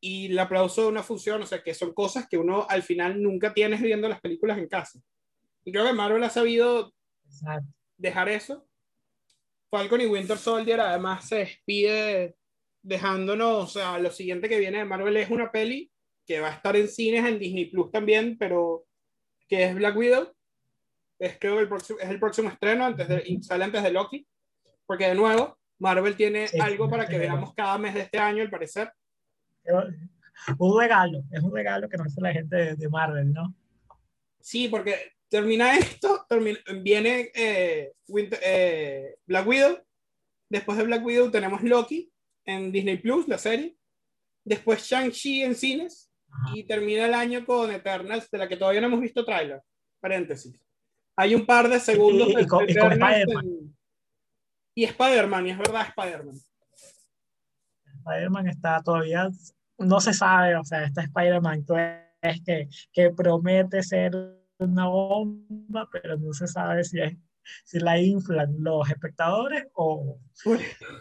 y 0.00 0.26
el 0.26 0.38
aplauso 0.38 0.82
de 0.82 0.88
una 0.88 1.02
función, 1.02 1.40
o 1.40 1.46
sea 1.46 1.62
que 1.62 1.72
son 1.72 1.94
cosas 1.94 2.28
que 2.28 2.36
uno 2.36 2.66
al 2.68 2.82
final 2.82 3.22
nunca 3.22 3.54
tienes 3.54 3.80
viendo 3.80 4.06
las 4.06 4.20
películas 4.20 4.58
en 4.58 4.68
casa. 4.68 5.00
Y 5.64 5.72
creo 5.72 5.86
que 5.86 5.94
Marvel 5.94 6.22
ha 6.24 6.28
sabido 6.28 6.92
dejar 7.96 8.28
eso 8.28 8.66
Falcon 9.74 10.02
y 10.02 10.06
Winter 10.06 10.38
Soldier 10.38 10.80
además 10.80 11.26
se 11.26 11.38
despide 11.38 12.36
dejándonos, 12.80 13.64
o 13.64 13.66
sea, 13.66 13.98
lo 13.98 14.12
siguiente 14.12 14.48
que 14.48 14.60
viene 14.60 14.78
de 14.78 14.84
Marvel 14.84 15.16
es 15.16 15.28
una 15.30 15.50
peli 15.50 15.90
que 16.24 16.38
va 16.38 16.46
a 16.46 16.52
estar 16.52 16.76
en 16.76 16.86
cines, 16.86 17.24
en 17.24 17.40
Disney 17.40 17.64
Plus 17.64 17.90
también, 17.90 18.38
pero 18.38 18.84
que 19.48 19.64
es 19.64 19.74
Black 19.74 19.96
Widow. 19.96 20.32
Es 21.18 21.40
creo 21.40 21.58
el 21.58 21.66
próximo, 21.66 21.98
es 21.98 22.08
el 22.08 22.20
próximo 22.20 22.50
estreno, 22.50 22.84
antes 22.84 23.08
de, 23.08 23.38
sale 23.42 23.64
antes 23.64 23.82
de 23.82 23.90
Loki, 23.90 24.24
porque 24.86 25.08
de 25.08 25.16
nuevo, 25.16 25.58
Marvel 25.80 26.14
tiene 26.14 26.46
algo 26.60 26.88
para 26.88 27.08
que 27.08 27.18
veamos 27.18 27.52
cada 27.52 27.76
mes 27.76 27.94
de 27.94 28.02
este 28.02 28.18
año, 28.18 28.44
al 28.44 28.50
parecer. 28.50 28.92
Un 30.56 30.80
regalo, 30.80 31.24
es 31.32 31.42
un 31.42 31.52
regalo 31.52 31.88
que 31.88 31.96
nos 31.96 32.06
hace 32.06 32.20
la 32.20 32.32
gente 32.32 32.76
de 32.76 32.88
Marvel, 32.88 33.32
¿no? 33.32 33.52
Sí, 34.38 34.68
porque 34.68 35.13
termina 35.28 35.76
esto, 35.76 36.26
viene 36.82 37.30
eh, 37.34 37.92
eh, 38.42 39.16
Black 39.26 39.46
Widow. 39.46 39.78
Después 40.48 40.78
de 40.78 40.84
Black 40.84 41.04
Widow 41.04 41.30
tenemos 41.30 41.62
Loki 41.62 42.10
en 42.44 42.70
Disney 42.70 42.98
Plus, 42.98 43.26
la 43.28 43.38
serie. 43.38 43.76
Después 44.44 44.82
Shang-Chi 44.82 45.42
en 45.42 45.54
cines. 45.54 46.10
Y 46.52 46.64
termina 46.64 47.06
el 47.06 47.14
año 47.14 47.44
con 47.46 47.70
Eternals, 47.70 48.28
de 48.30 48.38
la 48.38 48.48
que 48.48 48.56
todavía 48.56 48.80
no 48.80 48.88
hemos 48.88 49.00
visto 49.00 49.24
trailer. 49.24 49.62
Paréntesis. 50.00 50.60
Hay 51.16 51.34
un 51.34 51.46
par 51.46 51.68
de 51.68 51.78
segundos 51.78 52.28
y, 52.28 52.34
de, 52.34 52.42
Spider-Man. 52.42 53.76
Y 54.74 54.84
Spider-Man, 54.84 55.46
y 55.46 55.50
es 55.50 55.58
verdad, 55.58 55.86
Spider-Man. 55.88 56.36
Spider-Man 57.98 58.48
está 58.48 58.82
todavía, 58.82 59.30
no 59.78 60.00
se 60.00 60.12
sabe, 60.12 60.56
o 60.56 60.64
sea, 60.64 60.84
está 60.84 61.02
Spider-Man 61.02 61.64
es 62.20 62.42
que, 62.42 62.68
que 62.92 63.10
promete 63.10 63.82
ser 63.82 64.12
una 64.64 64.88
bomba, 64.88 65.88
pero 65.92 66.16
no 66.16 66.32
se 66.32 66.46
sabe 66.46 66.84
si, 66.84 67.00
es, 67.00 67.16
si 67.64 67.78
la 67.78 68.00
inflan 68.00 68.54
los 68.58 68.88
espectadores 68.90 69.66
o, 69.74 70.18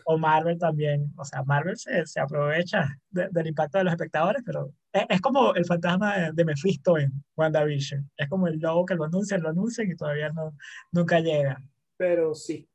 o 0.06 0.18
Marvel 0.18 0.58
también. 0.58 1.12
O 1.18 1.26
sea, 1.26 1.44
Marvel 1.44 1.78
se, 1.78 2.06
se 2.06 2.20
aprovecha 2.20 2.88
del 3.10 3.48
impacto 3.48 3.78
de 3.78 3.86
los 3.86 3.94
espectadores, 3.94 4.42
pero 4.46 4.74
es, 4.92 5.22
como 5.22 5.56
el 5.56 5.66
fantasma 5.66 6.32
de, 6.32 6.46
Mephisto 6.46 6.98
en 6.98 7.12
WandaVision. 7.36 8.12
Es 8.16 8.30
como 8.30 8.48
el 8.48 8.60
logo 8.60 8.86
que 8.86 8.96
lo 8.96 9.06
anuncian, 9.06 9.42
lo 9.42 9.50
anuncian 9.50 9.90
y 9.90 9.96
todavía 9.96 10.30
no, 10.30 10.56
nunca 10.92 11.20
llega. 11.20 11.62
Pero 11.98 12.36
sí. 12.36 12.68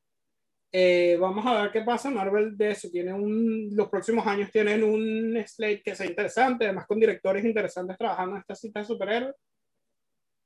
Eh, 0.71 1.16
vamos 1.18 1.47
a 1.47 1.62
ver 1.62 1.71
qué 1.71 1.83
pasa. 1.83 2.11
Marvel 2.11 2.57
de 2.57 2.73
eso 2.73 2.88
tiene 2.90 3.12
un, 3.12 3.71
los 3.73 3.88
próximos 3.88 4.26
años 4.26 4.50
tienen 4.50 4.83
un 4.83 5.42
slate 5.47 5.83
que 5.83 5.95
sea 5.95 6.07
interesante, 6.07 6.66
además 6.66 6.87
con 6.87 7.00
directores 7.00 7.45
interesantes 7.45 7.97
trabajando 7.97 8.35
en 8.35 8.40
esta 8.40 8.54
cita 8.54 8.80
de 8.80 8.87
superhéroes. 8.87 9.35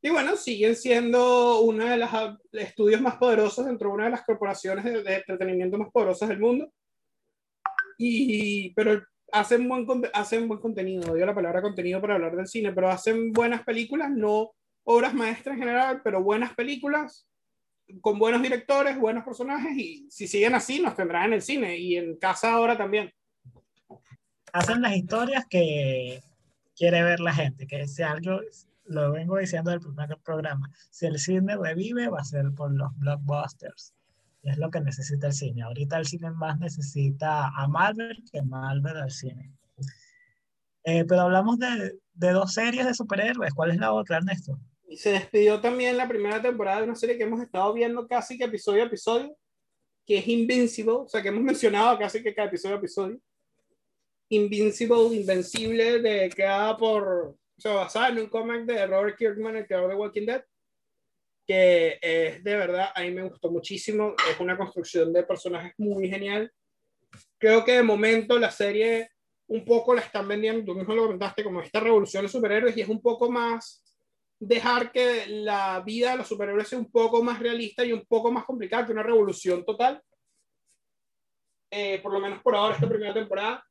Y 0.05 0.11
bueno, 0.11 0.37
siguen 0.37 0.75
siendo 0.75 1.61
uno 1.61 1.85
de 1.87 1.97
los 1.97 2.11
estudios 2.51 3.01
más 3.01 3.17
poderosos 3.17 3.67
dentro 3.67 3.89
de 3.89 3.95
una 3.95 4.05
de 4.07 4.11
las 4.11 4.25
corporaciones 4.25 4.85
de, 4.85 5.15
entretenimiento 5.15 5.79
más 5.79 5.91
poderosas 5.93 6.29
del 6.29 6.41
mundo. 6.41 6.73
Y, 7.99 8.75
pero 8.75 9.01
hacen 9.31 9.69
buen, 9.69 9.87
hacen 10.13 10.49
buen 10.49 10.59
contenido, 10.59 11.15
dio 11.15 11.25
la 11.25 11.35
palabra 11.35 11.63
contenido 11.63 12.01
para 12.01 12.17
hablar 12.17 12.35
del 12.35 12.49
cine, 12.49 12.73
pero 12.73 12.91
hacen 12.91 13.33
buenas 13.33 13.63
películas, 13.63 14.11
no 14.11 14.51
obras 14.85 15.15
maestras 15.15 15.55
en 15.55 15.61
general, 15.61 16.01
pero 16.03 16.21
buenas 16.21 16.53
películas 16.55 17.29
con 18.01 18.19
buenos 18.19 18.43
directores, 18.43 18.99
buenos 18.99 19.25
personajes 19.25 19.77
y 19.77 20.07
si 20.11 20.27
siguen 20.27 20.55
así 20.55 20.81
nos 20.81 20.97
tendrán 20.97 21.27
en 21.27 21.33
el 21.35 21.43
cine 21.43 21.77
y 21.77 21.97
en 21.97 22.17
casa 22.17 22.53
ahora 22.53 22.77
también. 22.77 23.13
Hacen 24.53 24.83
las 24.83 24.97
historias 24.97 25.47
que 25.49 26.21
quiere 26.75 27.03
ver 27.03 27.21
la 27.21 27.33
gente, 27.33 27.67
que 27.67 27.87
sea 27.87 28.13
algo 28.13 28.41
lo 28.85 29.13
vengo 29.13 29.39
diciendo 29.39 29.71
del 29.71 29.81
primer 29.81 30.19
programa, 30.25 30.71
si 30.91 31.07
el 31.07 31.19
cine 31.19 31.57
revive 31.57 32.09
va 32.09 32.21
a 32.21 32.25
ser 32.25 32.53
por 32.53 32.73
los 32.73 32.97
blockbusters. 32.99 33.95
Es 34.43 34.59
lo 34.59 34.71
que 34.71 34.81
necesita 34.81 35.29
el 35.29 35.33
cine. 35.33 35.63
Ahorita 35.63 35.97
el 35.99 36.07
cine 36.07 36.31
más 36.33 36.59
necesita 36.59 37.47
a 37.49 37.69
Marvel 37.69 38.25
que 38.31 38.43
Marvel 38.43 38.97
al 38.97 39.11
cine. 39.11 39.53
Eh, 40.85 41.05
pero 41.05 41.23
hablamos 41.23 41.59
de, 41.61 41.99
de, 42.15 42.31
dos 42.33 42.53
series 42.53 42.85
de 42.85 42.95
superhéroes. 42.95 43.55
¿Cuál 43.55 43.71
es 43.71 43.77
la 43.79 43.93
otra, 43.93 44.17
Ernesto? 44.17 44.59
Y 44.89 44.97
se 44.97 45.13
despidió 45.13 45.61
también 45.61 45.97
la 45.97 46.09
primera 46.09 46.43
temporada 46.43 46.79
de 46.79 46.85
una 46.85 46.97
serie 46.97 47.17
que 47.17 47.23
hemos 47.23 47.41
estado 47.41 47.73
viendo 47.73 48.07
casi 48.09 48.37
que 48.37 48.45
episodio 48.45 48.83
a 48.83 48.87
episodio, 48.87 49.37
que 50.05 50.19
es 50.19 50.27
Invincible, 50.27 50.93
o 50.93 51.09
sea, 51.09 51.23
que 51.23 51.29
hemos 51.29 51.43
mencionado 51.45 51.97
casi 51.99 52.21
que 52.21 52.35
cada 52.35 52.49
episodio 52.49 52.75
a 52.75 52.79
episodio. 52.79 53.21
Invincible, 54.29 55.17
Invencible, 55.17 56.01
de, 56.01 56.31
creada 56.31 56.77
por 56.77 57.37
sea, 57.63 57.75
basada 57.75 58.09
en 58.09 58.19
un 58.19 58.27
cómic 58.29 58.65
de 58.65 58.87
Robert 58.87 59.17
Kirkman, 59.17 59.57
el 59.57 59.67
creador 59.67 59.91
de 59.91 59.97
Walking 59.97 60.27
Dead, 60.27 60.45
que 61.47 61.99
es 62.03 62.43
de 62.43 62.57
verdad, 62.57 62.91
a 62.95 63.03
mí 63.03 63.11
me 63.11 63.23
gustó 63.23 63.51
muchísimo, 63.51 64.15
es 64.31 64.39
una 64.41 64.57
construcción 64.57 65.13
de 65.13 65.23
personajes 65.23 65.73
muy 65.79 66.09
genial. 66.09 66.53
Creo 67.39 67.65
que 67.65 67.73
de 67.73 67.83
momento 67.83 68.39
la 68.39 68.51
serie 68.51 69.11
un 69.47 69.65
poco 69.65 69.95
la 69.95 70.01
están 70.01 70.27
vendiendo, 70.27 70.65
tú 70.65 70.79
mismo 70.79 70.95
lo 70.95 71.05
comentaste, 71.05 71.45
como 71.45 71.61
esta 71.61 71.81
revolución 71.81 72.25
de 72.25 72.29
superhéroes 72.29 72.77
y 72.77 72.81
es 72.81 72.89
un 72.89 73.01
poco 73.01 73.31
más 73.31 73.85
dejar 74.41 74.91
que 74.91 75.27
la 75.29 75.81
vida 75.81 76.13
de 76.13 76.17
los 76.19 76.29
superhéroes 76.29 76.69
sea 76.69 76.79
un 76.79 76.91
poco 76.91 77.23
más 77.23 77.39
realista 77.39 77.85
y 77.85 77.93
un 77.93 78.05
poco 78.07 78.33
más 78.33 78.45
complicada 78.45 78.87
que 78.87 78.93
una 78.93 79.03
revolución 79.03 79.65
total. 79.65 80.03
Eh, 81.71 82.01
por 82.03 82.13
lo 82.13 82.21
menos 82.21 82.43
por 82.43 82.57
ahora, 82.57 82.75
esta 82.75 82.89
primera 82.89 83.15
temporada 83.15 83.65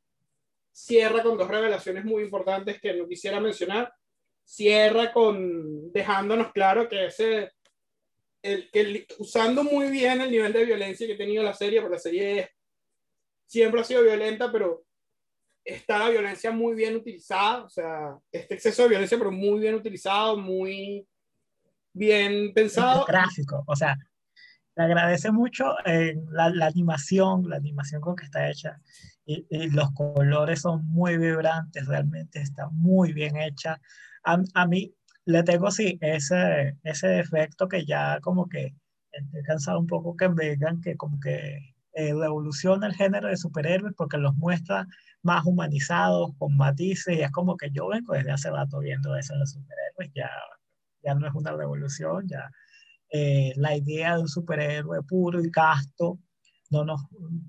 cierra 0.71 1.23
con 1.23 1.37
dos 1.37 1.47
revelaciones 1.47 2.05
muy 2.05 2.23
importantes 2.23 2.79
que 2.79 2.93
no 2.93 3.07
quisiera 3.07 3.39
mencionar. 3.39 3.93
Cierra 4.43 5.11
con 5.13 5.91
dejándonos 5.91 6.51
claro 6.51 6.89
que 6.89 7.05
ese, 7.05 7.51
el, 8.41 8.69
que 8.71 9.07
usando 9.19 9.63
muy 9.63 9.89
bien 9.89 10.21
el 10.21 10.31
nivel 10.31 10.53
de 10.53 10.65
violencia 10.65 11.07
que 11.07 11.13
ha 11.13 11.17
tenido 11.17 11.43
la 11.43 11.53
serie, 11.53 11.81
porque 11.81 11.95
la 11.95 12.01
serie 12.01 12.49
siempre 13.45 13.81
ha 13.81 13.83
sido 13.83 14.03
violenta, 14.03 14.51
pero 14.51 14.83
está 15.63 15.99
la 15.99 16.09
violencia 16.09 16.51
muy 16.51 16.73
bien 16.73 16.95
utilizada, 16.95 17.63
o 17.63 17.69
sea, 17.69 18.17
este 18.31 18.55
exceso 18.55 18.83
de 18.83 18.89
violencia, 18.89 19.17
pero 19.17 19.31
muy 19.31 19.59
bien 19.59 19.75
utilizado, 19.75 20.37
muy 20.37 21.07
bien 21.93 22.53
pensado. 22.53 23.05
Gráfico, 23.05 23.63
o 23.67 23.75
sea, 23.75 23.95
le 24.75 24.83
agradece 24.83 25.31
mucho 25.31 25.75
eh, 25.85 26.15
la, 26.29 26.49
la, 26.49 26.67
animación, 26.67 27.49
la 27.49 27.57
animación 27.57 28.01
con 28.01 28.15
que 28.15 28.25
está 28.25 28.49
hecha. 28.49 28.79
Y, 29.25 29.45
y, 29.49 29.69
los 29.69 29.91
colores 29.91 30.61
son 30.61 30.85
muy 30.87 31.17
vibrantes, 31.17 31.87
realmente 31.87 32.41
está 32.41 32.69
muy 32.71 33.13
bien 33.13 33.37
hecha. 33.37 33.79
A, 34.23 34.37
a 34.53 34.67
mí 34.67 34.93
le 35.25 35.43
tengo, 35.43 35.71
sí, 35.71 35.97
ese, 36.01 36.77
ese 36.83 37.07
defecto 37.07 37.67
que 37.67 37.85
ya 37.85 38.19
como 38.21 38.47
que 38.49 38.75
estoy 39.11 39.43
cansado 39.43 39.79
un 39.79 39.87
poco 39.87 40.15
que 40.15 40.27
vengan, 40.29 40.81
que 40.81 40.95
como 40.95 41.19
que 41.19 41.73
eh, 41.93 42.13
revoluciona 42.13 42.87
el 42.87 42.95
género 42.95 43.27
de 43.27 43.37
superhéroes 43.37 43.93
porque 43.95 44.17
los 44.17 44.35
muestra 44.35 44.87
más 45.21 45.45
humanizados, 45.45 46.31
con 46.37 46.55
matices, 46.57 47.17
y 47.17 47.21
es 47.21 47.31
como 47.31 47.57
que 47.57 47.69
yo 47.71 47.87
vengo 47.89 48.13
desde 48.13 48.31
hace 48.31 48.49
rato 48.49 48.79
viendo 48.79 49.15
eso 49.15 49.33
en 49.33 49.39
los 49.41 49.51
superhéroes, 49.51 50.11
ya, 50.15 50.29
ya 51.03 51.13
no 51.15 51.27
es 51.27 51.33
una 51.35 51.51
revolución, 51.51 52.27
ya 52.27 52.49
eh, 53.11 53.53
la 53.57 53.75
idea 53.75 54.15
de 54.15 54.21
un 54.21 54.27
superhéroe 54.27 55.03
puro 55.03 55.43
y 55.43 55.51
casto 55.51 56.19
no 56.69 56.85
nos, 56.85 57.01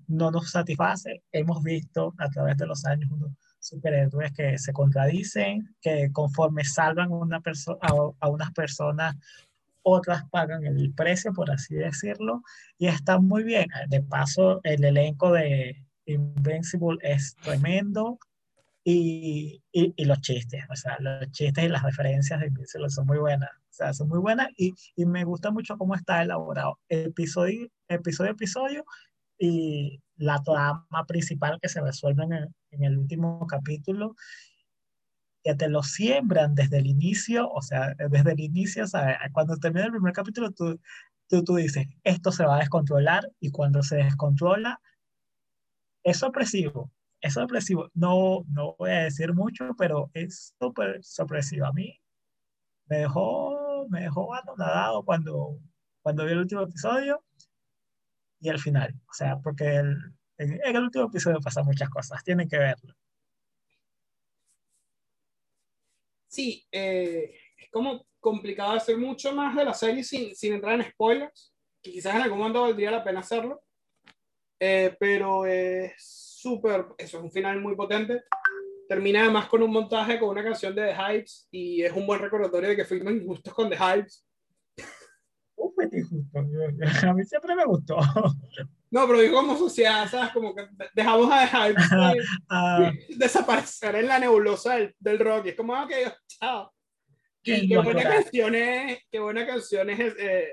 no 0.08 0.30
nos 0.30 0.50
satisface. 0.50 1.22
Hemos 1.30 1.62
visto 1.62 2.14
a 2.18 2.28
través 2.28 2.56
de 2.56 2.66
los 2.66 2.84
años 2.84 3.08
superhéroes 3.60 4.32
que 4.32 4.58
se 4.58 4.72
contradicen, 4.72 5.76
que 5.80 6.10
conforme 6.12 6.64
salvan 6.64 7.12
una 7.12 7.40
a, 7.80 7.92
a 8.20 8.28
unas 8.28 8.52
personas, 8.52 9.14
otras 9.82 10.24
pagan 10.30 10.64
el 10.66 10.92
precio, 10.94 11.32
por 11.32 11.50
así 11.50 11.74
decirlo, 11.74 12.42
y 12.78 12.88
está 12.88 13.18
muy 13.20 13.44
bien. 13.44 13.68
De 13.88 14.02
paso, 14.02 14.60
el 14.64 14.84
elenco 14.84 15.32
de 15.32 15.76
Invincible 16.06 16.98
es 17.02 17.36
tremendo 17.36 18.18
y, 18.84 19.62
y, 19.72 19.94
y, 19.96 20.04
los 20.04 20.20
chistes, 20.20 20.64
o 20.68 20.74
sea, 20.74 20.96
los 20.98 21.30
chistes 21.30 21.64
y 21.64 21.68
las 21.68 21.84
referencias 21.84 22.40
de 22.40 22.48
Invincible 22.48 22.90
son 22.90 23.06
muy 23.06 23.18
buenas, 23.18 23.50
sea, 23.74 23.92
son 23.92 24.08
muy 24.08 24.18
buenas 24.18 24.48
y, 24.56 24.74
y 24.96 25.06
me 25.06 25.24
gusta 25.24 25.50
mucho 25.50 25.76
cómo 25.78 25.94
está 25.94 26.22
elaborado 26.22 26.78
episodio, 26.88 27.68
episodio 27.88 28.32
episodio 28.32 28.84
y 29.38 30.00
la 30.16 30.42
trama 30.42 31.04
principal 31.06 31.58
que 31.60 31.68
se 31.68 31.80
resuelve 31.80 32.24
en 32.24 32.32
el, 32.32 32.48
en 32.70 32.84
el 32.84 32.98
último 32.98 33.46
capítulo 33.46 34.14
que 35.42 35.54
te 35.54 35.68
lo 35.68 35.82
siembran 35.82 36.54
desde 36.54 36.78
el 36.78 36.86
inicio, 36.86 37.50
o 37.50 37.62
sea, 37.62 37.94
desde 38.10 38.32
el 38.32 38.40
inicio, 38.40 38.86
¿sabes? 38.86 39.16
Cuando 39.32 39.56
termina 39.56 39.86
el 39.86 39.92
primer 39.92 40.12
capítulo, 40.12 40.52
tú, 40.52 40.78
tú, 41.28 41.42
tú 41.42 41.56
dices, 41.56 41.86
esto 42.04 42.30
se 42.30 42.44
va 42.44 42.56
a 42.56 42.60
descontrolar 42.60 43.28
y 43.40 43.50
cuando 43.50 43.82
se 43.82 43.96
descontrola, 43.96 44.80
es 46.04 46.18
sorpresivo, 46.18 46.92
es 47.20 47.34
sorpresivo. 47.34 47.90
No, 47.94 48.44
no 48.48 48.76
voy 48.78 48.90
a 48.90 49.04
decir 49.04 49.32
mucho, 49.32 49.70
pero 49.76 50.10
es 50.14 50.54
súper 50.60 51.02
sorpresivo. 51.02 51.66
A 51.66 51.72
mí 51.72 51.98
me 52.86 52.98
dejó, 52.98 53.61
me 53.92 54.00
dejó 54.00 54.34
anonadado 54.34 55.04
cuando, 55.04 55.58
cuando 56.00 56.24
vi 56.24 56.32
el 56.32 56.38
último 56.38 56.62
episodio 56.62 57.22
y 58.40 58.48
el 58.48 58.58
final. 58.58 58.94
O 59.08 59.12
sea, 59.12 59.38
porque 59.38 59.76
el, 59.76 59.96
en, 60.38 60.60
el 60.64 60.82
último 60.82 61.06
episodio 61.06 61.40
pasan 61.40 61.66
muchas 61.66 61.90
cosas, 61.90 62.24
tienen 62.24 62.48
que 62.48 62.58
verlo. 62.58 62.94
sí, 66.32 66.66
eh, 66.72 67.34
es 67.58 67.70
como 67.70 68.06
complicado 68.18 68.72
hacer 68.72 68.96
mucho 68.96 69.34
más 69.34 69.54
de 69.54 69.66
la 69.66 69.74
serie 69.74 70.02
sin, 70.02 70.34
sin, 70.34 70.54
entrar 70.54 70.80
en 70.80 70.90
spoilers, 70.90 71.52
que 71.82 71.92
quizás 71.92 72.14
en 72.14 72.22
algún 72.22 72.38
momento 72.38 72.62
valdría 72.62 72.90
la 72.90 73.04
pena 73.04 73.20
hacerlo, 73.20 73.62
eh, 74.58 74.96
pero 74.98 75.44
es 75.44 75.92
súper, 75.98 76.86
eso 76.96 77.18
es 77.18 77.24
un 77.24 77.30
final 77.30 77.60
muy 77.60 77.76
potente. 77.76 78.22
Termina 78.92 79.22
además 79.22 79.46
con 79.46 79.62
un 79.62 79.70
montaje 79.70 80.18
con 80.18 80.28
una 80.28 80.44
canción 80.44 80.74
de 80.74 80.88
The 80.88 80.94
Hypes 80.94 81.48
y 81.50 81.82
es 81.82 81.92
un 81.94 82.06
buen 82.06 82.20
recordatorio 82.20 82.68
de 82.68 82.76
que 82.76 82.84
fuimos 82.84 83.14
injustos 83.14 83.54
con 83.54 83.70
The 83.70 83.76
Hypes. 83.76 84.22
Uf, 85.56 85.72
injusto. 85.90 86.38
A 86.38 87.14
mí 87.14 87.24
siempre 87.24 87.56
me 87.56 87.64
gustó. 87.64 87.96
No, 88.90 89.06
pero 89.06 89.20
digo 89.20 89.36
como 89.36 89.56
sociedad, 89.56 90.06
¿sabes? 90.10 90.30
Como 90.34 90.54
que 90.54 90.68
dejamos 90.94 91.32
a 91.32 91.40
dejar 91.40 91.74
de, 92.18 93.16
desaparecer 93.16 93.94
en 93.94 94.08
la 94.08 94.18
nebulosa 94.18 94.76
del, 94.76 94.94
del 94.98 95.18
rock. 95.20 95.46
Y 95.46 95.48
es 95.48 95.54
como, 95.54 95.72
ok, 95.72 95.92
chao. 96.26 96.70
Qué, 97.42 97.66
qué 97.66 97.78
buena 97.78 98.02
canción 98.02 98.54
es, 98.54 98.98
qué 99.10 99.20
buena 99.20 99.46
canción 99.46 99.88
es, 99.88 100.14
eh, 100.18 100.48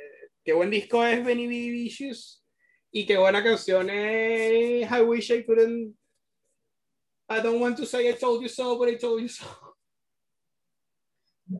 qué 0.45 0.53
buen 0.53 0.69
disco 0.69 1.05
es 1.05 1.25
Benny 1.25 1.45
B. 1.45 1.71
Vicious. 1.71 2.41
Y 2.89 3.05
qué 3.05 3.17
buena 3.17 3.43
canción 3.43 3.89
es 3.89 4.89
I 4.89 5.01
Wish 5.01 5.29
I 5.29 5.43
Couldn't. 5.43 5.98
I 7.29 7.41
don't 7.41 7.59
want 7.59 7.77
to 7.77 7.85
say 7.85 8.09
I 8.09 8.13
told 8.13 8.41
you 8.41 8.49
so, 8.49 8.77
but 8.77 8.89
I 8.89 8.95
told 8.95 9.21
you 9.21 9.27
so. 9.29 9.45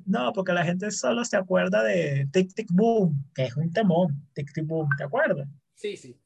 No, 0.06 0.32
porque 0.34 0.54
la 0.54 0.64
gente 0.64 0.92
solo 0.92 1.24
se 1.26 1.38
acuerda 1.38 1.84
de 1.84 2.28
Tic 2.32 2.54
Tic 2.54 2.68
Boom, 2.72 3.32
que 3.34 3.46
es 3.46 3.56
un 3.56 3.72
temón. 3.72 4.28
Tic 4.34 4.52
Tic 4.54 4.66
Boom, 4.66 4.88
¿te 4.98 5.04
acuerdas? 5.04 5.48
Sí, 5.76 5.98
sí. 5.98 6.20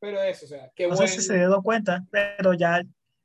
Pero 0.00 0.22
eso, 0.22 0.46
o 0.46 0.48
sea, 0.48 0.70
qué 0.74 0.86
no 0.88 0.96
buen... 0.96 1.08
sé 1.08 1.20
si 1.20 1.26
se 1.26 1.36
dio 1.36 1.62
cuenta, 1.62 2.04
pero 2.10 2.54
ya 2.54 2.82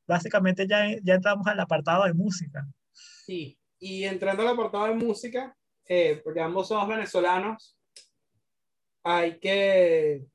básicamente 0.07 0.67
ya, 0.67 0.87
ya 1.03 1.15
entramos 1.15 1.45
al 1.47 1.59
apartado 1.59 2.05
de 2.05 2.13
música. 2.13 2.67
Sí, 2.91 3.57
y 3.79 4.03
entrando 4.03 4.41
al 4.41 4.49
apartado 4.49 4.87
de 4.87 4.95
música, 4.95 5.55
eh, 5.85 6.21
porque 6.23 6.41
ambos 6.41 6.67
somos 6.67 6.87
venezolanos, 6.87 7.77
hay 9.03 9.39
que, 9.39 10.25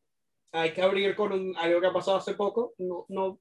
hay 0.52 0.72
que 0.72 0.82
abrir 0.82 1.16
con 1.16 1.32
un, 1.32 1.56
algo 1.56 1.80
que 1.80 1.86
ha 1.86 1.92
pasado 1.92 2.18
hace 2.18 2.34
poco. 2.34 2.74
No, 2.78 3.06
no, 3.08 3.40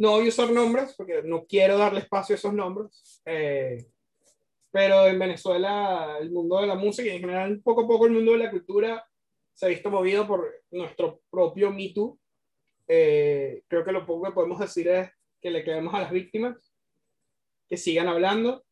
no 0.00 0.12
voy 0.12 0.24
a 0.24 0.28
usar 0.30 0.50
nombres, 0.50 0.94
porque 0.96 1.22
no 1.22 1.44
quiero 1.44 1.76
darle 1.76 2.00
espacio 2.00 2.34
a 2.34 2.38
esos 2.38 2.54
nombres. 2.54 3.20
Eh, 3.26 3.84
pero 4.70 5.06
en 5.06 5.18
Venezuela, 5.18 6.16
el 6.18 6.30
mundo 6.30 6.58
de 6.58 6.66
la 6.66 6.74
música 6.74 7.10
y 7.10 7.16
en 7.16 7.20
general, 7.20 7.60
poco 7.62 7.82
a 7.82 7.86
poco 7.86 8.06
el 8.06 8.12
mundo 8.12 8.32
de 8.32 8.38
la 8.38 8.50
cultura 8.50 9.06
se 9.52 9.66
ha 9.66 9.68
visto 9.68 9.90
movido 9.90 10.26
por 10.26 10.54
nuestro 10.70 11.20
propio 11.28 11.70
Me 11.70 11.90
Too. 11.90 12.18
Eh, 12.88 13.62
creo 13.68 13.84
que 13.84 13.92
lo 13.92 14.06
poco 14.06 14.24
que 14.24 14.32
podemos 14.32 14.58
decir 14.58 14.88
es 14.88 15.10
que 15.38 15.50
le 15.50 15.62
quedemos 15.62 15.92
a 15.92 16.00
las 16.00 16.10
víctimas, 16.10 16.72
que 17.68 17.76
sigan 17.76 18.08
hablando, 18.08 18.64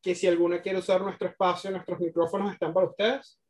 que 0.00 0.14
si 0.14 0.28
alguna 0.28 0.62
quiere 0.62 0.78
usar 0.78 1.00
nuestro 1.00 1.26
espacio, 1.26 1.72
nuestros 1.72 1.98
micrófonos 1.98 2.52
están 2.52 2.72
para 2.72 2.86
ustedes, 2.86 3.40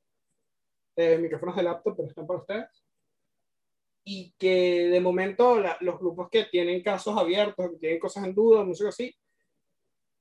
eh, 0.96 1.18
micrófonos 1.18 1.56
de 1.56 1.62
laptop, 1.62 1.94
pero 1.94 2.08
están 2.08 2.26
para 2.26 2.40
ustedes. 2.40 2.87
Y 4.10 4.32
que 4.38 4.88
de 4.88 5.00
momento 5.00 5.60
la, 5.60 5.76
los 5.80 5.98
grupos 5.98 6.30
que 6.30 6.46
tienen 6.46 6.82
casos 6.82 7.14
abiertos, 7.14 7.72
que 7.72 7.76
tienen 7.76 7.98
cosas 7.98 8.24
en 8.24 8.34
duda, 8.34 8.64
música 8.64 8.88
así, 8.88 9.14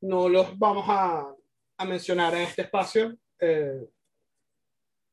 no 0.01 0.27
los 0.27 0.59
vamos 0.59 0.83
a, 0.89 1.33
a 1.77 1.85
mencionar 1.85 2.33
en 2.35 2.41
este 2.41 2.63
espacio. 2.63 3.17
Eh, 3.39 3.87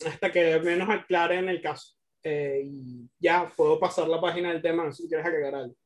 hasta 0.05 0.33
que 0.33 0.59
menos 0.59 0.89
aclaren 0.91 1.49
el 1.49 1.63
caso. 1.63 1.95
Eh, 2.21 2.63
y 2.65 3.09
ya 3.21 3.53
puedo 3.57 3.79
pasar 3.79 4.09
la 4.09 4.21
página 4.21 4.51
del 4.51 4.61
tema, 4.61 4.91
si 4.93 5.07
quieres 5.07 5.25
agregar 5.25 5.55
algo. 5.55 5.77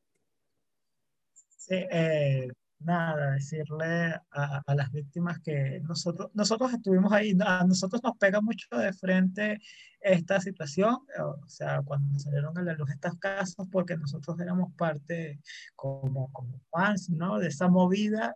Sí, 1.57 1.75
eh, 1.75 2.47
nada, 2.79 3.31
decirle 3.31 4.13
a, 4.31 4.61
a, 4.65 4.75
las 4.75 4.91
víctimas 4.91 5.39
que 5.39 5.81
nosotros, 5.81 6.29
nosotros 6.33 6.73
estuvimos 6.73 7.11
ahí, 7.11 7.37
a 7.45 7.63
nosotros 7.65 8.01
nos 8.03 8.17
pega 8.17 8.41
mucho 8.41 8.67
de 8.71 8.93
frente 8.93 9.59
esta 10.01 10.39
situación, 10.39 10.97
o 11.19 11.47
sea, 11.49 11.81
cuando 11.83 12.17
salieron 12.19 12.57
a 12.57 12.61
la 12.61 12.73
luz 12.73 12.89
estos 12.89 13.17
casos, 13.17 13.67
porque 13.71 13.97
nosotros 13.97 14.39
éramos 14.39 14.73
parte 14.75 15.39
como, 15.75 16.31
como 16.31 16.59
fans, 16.71 17.09
¿no? 17.09 17.37
De 17.39 17.47
esa 17.47 17.67
movida 17.67 18.35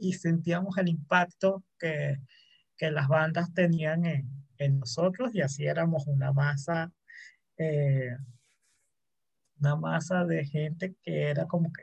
y 0.00 0.12
sentíamos 0.12 0.76
el 0.76 0.88
impacto 0.88 1.64
que, 1.78 2.18
que 2.76 2.90
las 2.90 3.08
bandas 3.08 3.52
tenían 3.54 4.04
en, 4.04 4.28
en 4.58 4.78
nosotros 4.80 5.34
y 5.34 5.40
así 5.40 5.66
éramos 5.66 6.06
una 6.06 6.32
masa, 6.32 6.92
eh, 7.56 8.16
una 9.60 9.76
masa 9.76 10.24
de 10.24 10.44
gente 10.44 10.94
que 11.02 11.22
era 11.30 11.46
como 11.46 11.72
que 11.72 11.82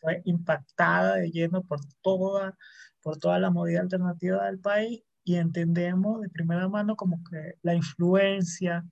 fue 0.00 0.22
impactada 0.24 1.16
de 1.16 1.30
lleno 1.30 1.62
por 1.62 1.80
toda, 2.02 2.56
por 3.02 3.18
toda 3.18 3.38
la 3.38 3.50
movida 3.50 3.80
alternativa 3.80 4.46
del 4.46 4.58
país 4.60 5.02
y 5.24 5.36
entendemos 5.36 6.20
de 6.20 6.28
primera 6.30 6.68
mano 6.68 6.96
como 6.96 7.22
que 7.30 7.54
la 7.62 7.74
influencia 7.74 8.84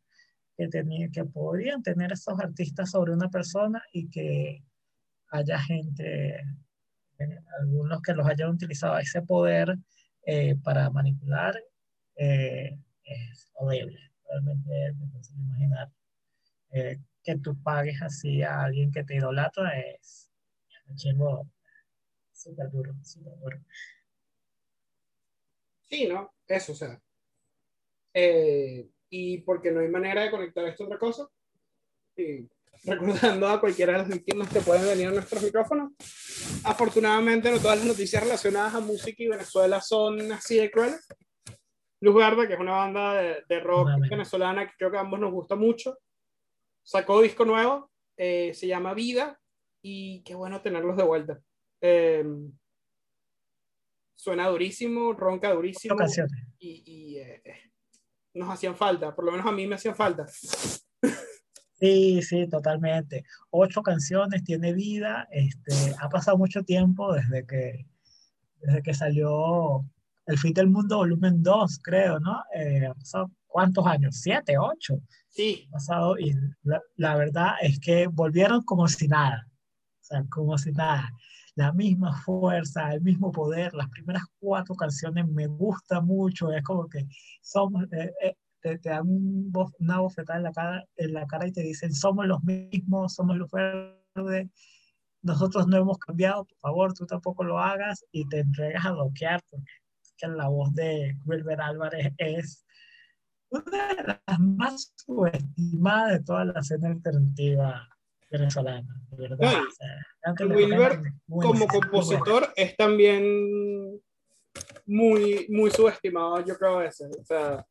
que, 0.56 0.68
tenía, 0.68 1.08
que 1.10 1.24
podrían 1.24 1.82
tener 1.82 2.12
estos 2.12 2.38
artistas 2.40 2.90
sobre 2.90 3.12
una 3.12 3.28
persona 3.30 3.82
y 3.92 4.08
que 4.10 4.62
haya 5.30 5.58
gente, 5.60 6.36
eh, 7.18 7.38
algunos 7.60 8.02
que 8.02 8.14
los 8.14 8.26
hayan 8.26 8.50
utilizado 8.50 8.98
ese 8.98 9.22
poder 9.22 9.76
eh, 10.26 10.56
para 10.62 10.90
manipular 10.90 11.54
eh, 12.16 12.78
es 13.04 13.50
horrible. 13.54 13.98
Realmente 14.28 14.88
es 14.88 14.98
difícil 14.98 15.38
imaginar 15.40 15.90
eh, 16.70 16.98
que 17.22 17.38
tú 17.38 17.60
pagues 17.62 18.02
así 18.02 18.42
a 18.42 18.62
alguien 18.64 18.90
que 18.90 19.04
te 19.04 19.16
idolatra 19.16 19.78
es 19.80 20.27
chingo 20.96 21.46
súper 22.32 22.70
duro, 22.70 22.94
súper 23.02 23.38
duro. 23.38 23.58
Sí, 25.88 26.06
¿no? 26.06 26.34
Eso, 26.46 26.72
o 26.72 26.74
sea. 26.74 27.00
Eh, 28.14 28.88
y 29.10 29.38
porque 29.38 29.70
no 29.70 29.80
hay 29.80 29.88
manera 29.88 30.22
de 30.22 30.30
conectar 30.30 30.64
esto 30.66 30.84
a 30.84 30.86
otra 30.86 30.98
cosa. 30.98 31.28
Y 32.16 32.48
recordando 32.84 33.48
a 33.48 33.60
cualquiera 33.60 33.92
de 33.92 33.98
las 33.98 34.08
víctimas 34.08 34.48
que 34.48 34.60
pueden 34.60 34.86
venir 34.86 35.08
a 35.08 35.12
nuestros 35.12 35.42
micrófonos. 35.42 35.92
Afortunadamente, 36.64 37.50
no 37.50 37.58
todas 37.58 37.78
las 37.78 37.86
noticias 37.86 38.22
relacionadas 38.22 38.74
a 38.74 38.80
música 38.80 39.22
y 39.22 39.28
Venezuela 39.28 39.80
son 39.80 40.32
así 40.32 40.56
de 40.56 40.70
crueles. 40.70 41.06
Luz 42.00 42.14
Verde, 42.14 42.46
que 42.46 42.54
es 42.54 42.60
una 42.60 42.72
banda 42.72 43.14
de, 43.14 43.60
rock 43.60 43.88
venezolana 44.08 44.66
que 44.66 44.74
creo 44.78 44.90
que 44.90 44.98
a 44.98 45.00
ambos 45.00 45.18
nos 45.18 45.32
gusta 45.32 45.56
mucho. 45.56 45.98
Sacó 46.82 47.20
disco 47.20 47.44
nuevo, 47.44 47.90
eh, 48.16 48.52
se 48.54 48.66
llama 48.66 48.94
Vida, 48.94 49.38
y 49.82 50.22
qué 50.22 50.34
bueno 50.34 50.60
tenerlos 50.60 50.96
de 50.96 51.02
vuelta. 51.04 51.40
Em, 51.80 52.52
suena 54.14 54.48
durísimo, 54.48 55.12
ronca 55.12 55.52
durísimo. 55.52 55.96
Y, 56.58 57.16
eh, 57.18 57.42
nos 58.34 58.50
hacían 58.50 58.76
falta, 58.76 59.14
por 59.14 59.24
lo 59.24 59.32
menos 59.32 59.46
a 59.46 59.52
mí 59.52 59.66
me 59.66 59.76
hacían 59.76 59.96
falta. 59.96 60.26
Sí, 61.80 62.22
sí, 62.22 62.48
totalmente. 62.48 63.24
Ocho 63.50 63.82
canciones, 63.82 64.42
tiene 64.42 64.72
vida. 64.72 65.28
Este, 65.30 65.94
ha 66.00 66.08
pasado 66.08 66.36
mucho 66.36 66.64
tiempo 66.64 67.12
desde 67.12 67.46
que, 67.46 67.86
desde 68.60 68.82
que 68.82 68.94
salió 68.94 69.88
El 70.26 70.38
Fin 70.38 70.52
del 70.54 70.68
Mundo 70.68 70.96
Volumen 70.96 71.42
2, 71.42 71.78
creo, 71.82 72.18
¿no? 72.18 72.42
Eh, 72.54 72.86
ha 72.86 72.94
pasado 72.94 73.30
cuántos 73.46 73.86
años, 73.86 74.16
siete, 74.16 74.58
ocho. 74.58 75.00
Sí. 75.28 75.66
Ha 75.68 75.72
pasado 75.72 76.18
y 76.18 76.34
la, 76.62 76.82
la, 76.96 77.16
verdad 77.16 77.52
es 77.60 77.78
que 77.78 78.08
volvieron 78.08 78.62
como 78.64 78.88
si 78.88 79.06
nada. 79.06 79.47
Sea, 80.08 80.24
como 80.30 80.56
si 80.58 80.72
nada. 80.72 81.12
La 81.54 81.72
misma 81.72 82.14
fuerza, 82.22 82.94
el 82.94 83.02
mismo 83.02 83.30
poder. 83.32 83.74
Las 83.74 83.88
primeras 83.90 84.22
cuatro 84.38 84.74
canciones 84.74 85.26
me 85.28 85.46
gustan 85.46 86.06
mucho. 86.06 86.52
Es 86.52 86.62
como 86.62 86.88
que 86.88 87.06
somos, 87.42 87.84
eh, 87.92 88.12
eh, 88.22 88.36
te, 88.60 88.78
dan 88.78 89.04
una 89.06 89.98
bofetada 90.00 90.38
en 90.38 90.44
la, 90.44 90.52
cara, 90.52 90.84
en 90.96 91.12
la 91.12 91.26
cara 91.26 91.46
y 91.46 91.52
te 91.52 91.62
dicen, 91.62 91.94
somos 91.94 92.26
los 92.26 92.42
mismos, 92.44 93.14
somos 93.14 93.36
los 93.36 93.50
verdes, 93.50 94.48
nosotros 95.22 95.66
no 95.66 95.76
hemos 95.76 95.98
cambiado, 95.98 96.44
por 96.44 96.58
favor, 96.58 96.94
tú 96.94 97.06
tampoco 97.06 97.44
lo 97.44 97.58
hagas 97.58 98.04
y 98.12 98.26
te 98.28 98.40
entregas 98.40 98.86
a 98.86 98.92
bloquear, 98.92 99.42
porque 99.50 99.66
que 100.16 100.26
la 100.28 100.48
voz 100.48 100.74
de 100.74 101.16
Wilber 101.26 101.60
Álvarez 101.60 102.12
es 102.18 102.64
una 103.50 103.94
de 103.94 104.02
las 104.04 104.40
más 104.40 104.92
subestimadas 104.96 106.12
de 106.12 106.24
toda 106.24 106.44
la 106.46 106.60
escena 106.60 106.88
alternativa 106.88 107.88
venezolana, 108.30 109.02
de 109.10 109.28
verdad. 109.28 109.62
Wilber, 110.40 111.00
como 111.26 111.66
compositor, 111.66 112.52
es 112.56 112.76
también 112.76 114.00
muy, 114.86 115.46
muy 115.48 115.70
subestimado, 115.70 116.44
yo 116.44 116.56
creo, 116.56 116.78
a 116.78 116.82
veces. 116.82 117.16
O 117.18 117.24
sea, 117.24 117.66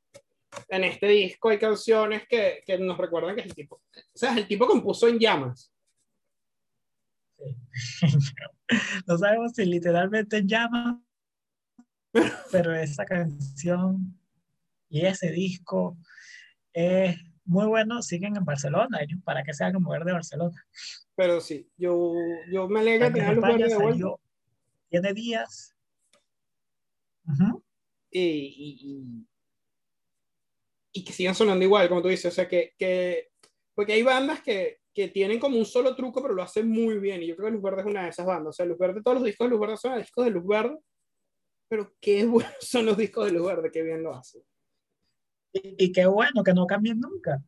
en 0.70 0.84
este 0.84 1.08
disco 1.08 1.50
hay 1.50 1.60
canciones 1.60 2.24
que, 2.28 2.63
que, 2.65 2.78
nos 2.78 2.98
recuerdan 2.98 3.36
que 3.36 3.41
es 3.41 3.48
el 3.48 3.56
tipo, 3.56 3.76
o 3.76 4.17
sea, 4.17 4.36
el 4.38 4.48
tipo 4.48 4.67
compuso 4.67 5.08
en 5.08 5.20
llamas. 5.20 5.72
no 9.08 9.17
sabemos 9.17 9.52
si 9.54 9.65
literalmente 9.65 10.38
en 10.38 10.48
llamas, 10.48 10.98
pero 12.52 12.76
esa 12.76 13.06
canción 13.06 14.20
y 14.89 15.06
ese 15.06 15.32
disco 15.32 15.98
es 16.74 17.15
muy 17.47 17.65
bueno. 17.65 18.01
Siguen 18.01 18.38
en 18.38 18.45
Barcelona, 18.45 18.99
ellos 19.01 19.19
para 19.23 19.43
que 19.43 19.53
se 19.53 19.63
hagan 19.63 19.81
mover 19.81 20.03
de 20.03 20.13
Barcelona. 20.13 20.65
Pero 21.15 21.41
sí, 21.41 21.69
yo, 21.77 22.13
yo 22.51 22.67
me 22.67 22.79
alegra 22.81 23.12
tener 23.12 23.36
lugar 23.36 23.57
de 23.57 23.75
vuelta. 23.75 24.07
Tiene 24.89 25.13
días. 25.13 25.75
y, 28.12 29.25
y 30.97 31.03
que 31.03 31.13
sigan 31.13 31.36
sonando 31.36 31.63
igual, 31.63 31.88
como 31.89 32.01
tú 32.01 32.07
dices. 32.07 32.31
O 32.31 32.36
sea, 32.36 32.47
que, 32.47 32.73
que 32.77 33.29
porque 33.75 33.93
hay 33.93 34.01
bandas 34.01 34.41
que, 34.41 34.79
que, 34.93 35.10
tienen 35.10 35.39
como 35.39 35.57
un 35.57 35.65
solo 35.65 35.95
truco, 35.95 36.21
pero 36.21 36.33
lo 36.33 36.41
hacen 36.41 36.67
muy 36.69 36.97
bien. 36.97 37.21
Y 37.21 37.27
yo 37.27 37.36
creo 37.36 37.49
que 37.49 37.53
Luz 37.53 37.62
Verde 37.62 37.81
es 37.81 37.88
una 37.88 38.03
de 38.03 38.10
esas 38.10 38.25
bandas. 38.25 38.49
O 38.49 38.53
sea, 38.53 38.65
Luz 38.65 38.77
Verde, 38.77 39.01
todos 39.03 39.17
los 39.17 39.23
discos 39.23 39.45
de 39.45 39.51
Luz 39.51 39.60
Verde 39.60 39.77
son 39.77 39.99
discos 39.99 40.25
de 40.25 40.31
Luz 40.31 40.47
Verde, 40.47 40.77
pero 41.69 41.93
qué 42.01 42.25
buenos 42.25 42.55
son 42.60 42.86
los 42.86 42.97
discos 42.97 43.25
de 43.25 43.31
Luz 43.33 43.47
Verde, 43.47 43.71
qué 43.71 43.83
bien 43.83 44.01
lo 44.01 44.15
hacen. 44.15 44.41
Y, 45.63 45.86
y 45.86 45.91
qué 45.91 46.06
bueno 46.06 46.43
que 46.43 46.54
no 46.54 46.65
cambien 46.65 47.00
nunca. 47.00 47.41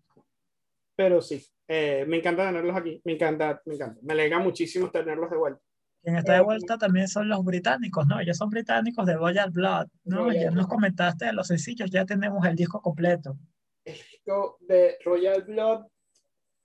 Pero 0.95 1.21
sí, 1.21 1.45
eh, 1.71 2.03
me 2.07 2.17
encanta 2.17 2.47
tenerlos 2.47 2.75
aquí, 2.75 2.99
me 3.05 3.13
encanta, 3.13 3.61
me 3.65 3.75
encanta. 3.75 3.99
Me 4.01 4.13
alegra 4.13 4.39
muchísimo 4.39 4.89
tenerlos 4.89 5.29
de 5.29 5.37
vuelta. 5.37 5.61
Quien 6.01 6.15
está 6.15 6.33
de 6.33 6.41
vuelta 6.41 6.77
también 6.77 7.07
son 7.07 7.29
los 7.29 7.43
británicos, 7.43 8.07
¿no? 8.07 8.19
Ellos 8.19 8.37
son 8.37 8.49
británicos 8.49 9.05
de 9.05 9.15
Royal 9.15 9.51
Blood, 9.51 9.87
¿no? 10.05 10.31
ya 10.31 10.49
nos 10.49 10.67
comentaste 10.67 11.25
de 11.25 11.33
los 11.33 11.47
sencillos, 11.47 11.91
ya 11.91 12.05
tenemos 12.05 12.45
el 12.45 12.55
disco 12.55 12.81
completo. 12.81 13.37
El 13.83 13.95
disco 13.95 14.57
de 14.61 14.97
Royal 15.05 15.43
Blood. 15.43 15.85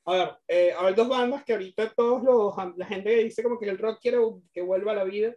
A 0.07 0.13
ver, 0.13 0.31
eh, 0.49 0.73
hay 0.79 0.95
dos 0.95 1.09
bandas 1.09 1.45
que 1.45 1.53
ahorita 1.53 1.93
todos 1.95 2.23
los, 2.23 2.77
la 2.77 2.87
gente 2.87 3.11
dice 3.25 3.43
como 3.43 3.59
que 3.59 3.69
el 3.69 3.79
rock 3.79 3.99
quiere 4.01 4.19
que 4.53 4.63
vuelva 4.63 4.93
a 4.93 4.97
la 4.97 5.05
vida. 5.05 5.35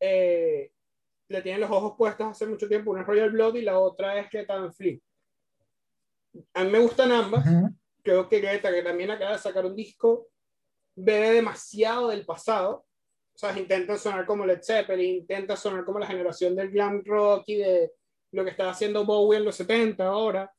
Eh, 0.00 0.70
le 1.28 1.42
tienen 1.42 1.60
los 1.60 1.70
ojos 1.70 1.94
puestos 1.96 2.26
hace 2.26 2.46
mucho 2.46 2.68
tiempo. 2.68 2.90
Una 2.90 3.02
es 3.02 3.06
Royal 3.06 3.30
Blood 3.30 3.56
y 3.56 3.62
la 3.62 3.78
otra 3.78 4.18
es 4.18 4.30
Greta 4.30 4.56
Van 4.56 4.72
Fleet. 4.72 5.00
A 6.54 6.64
mí 6.64 6.70
me 6.70 6.78
gustan 6.80 7.12
ambas. 7.12 7.44
Creo 8.02 8.28
que 8.28 8.40
Greta, 8.40 8.72
que 8.72 8.82
también 8.82 9.10
acaba 9.10 9.32
de 9.32 9.38
sacar 9.38 9.64
un 9.64 9.74
disco, 9.74 10.28
bebe 10.94 11.32
demasiado 11.32 12.08
del 12.08 12.26
pasado. 12.26 12.86
O 13.34 13.38
sea, 13.38 13.58
intenta 13.58 13.96
sonar 13.96 14.26
como 14.26 14.46
Led 14.46 14.60
Zeppelin, 14.62 15.16
intenta 15.16 15.56
sonar 15.56 15.84
como 15.84 15.98
la 15.98 16.06
generación 16.06 16.54
del 16.54 16.70
glam 16.70 17.02
rock 17.04 17.44
y 17.46 17.56
de 17.56 17.92
lo 18.32 18.44
que 18.44 18.50
estaba 18.50 18.70
haciendo 18.70 19.04
Bowie 19.04 19.38
en 19.38 19.44
los 19.44 19.56
70 19.56 20.06
ahora. 20.06 20.52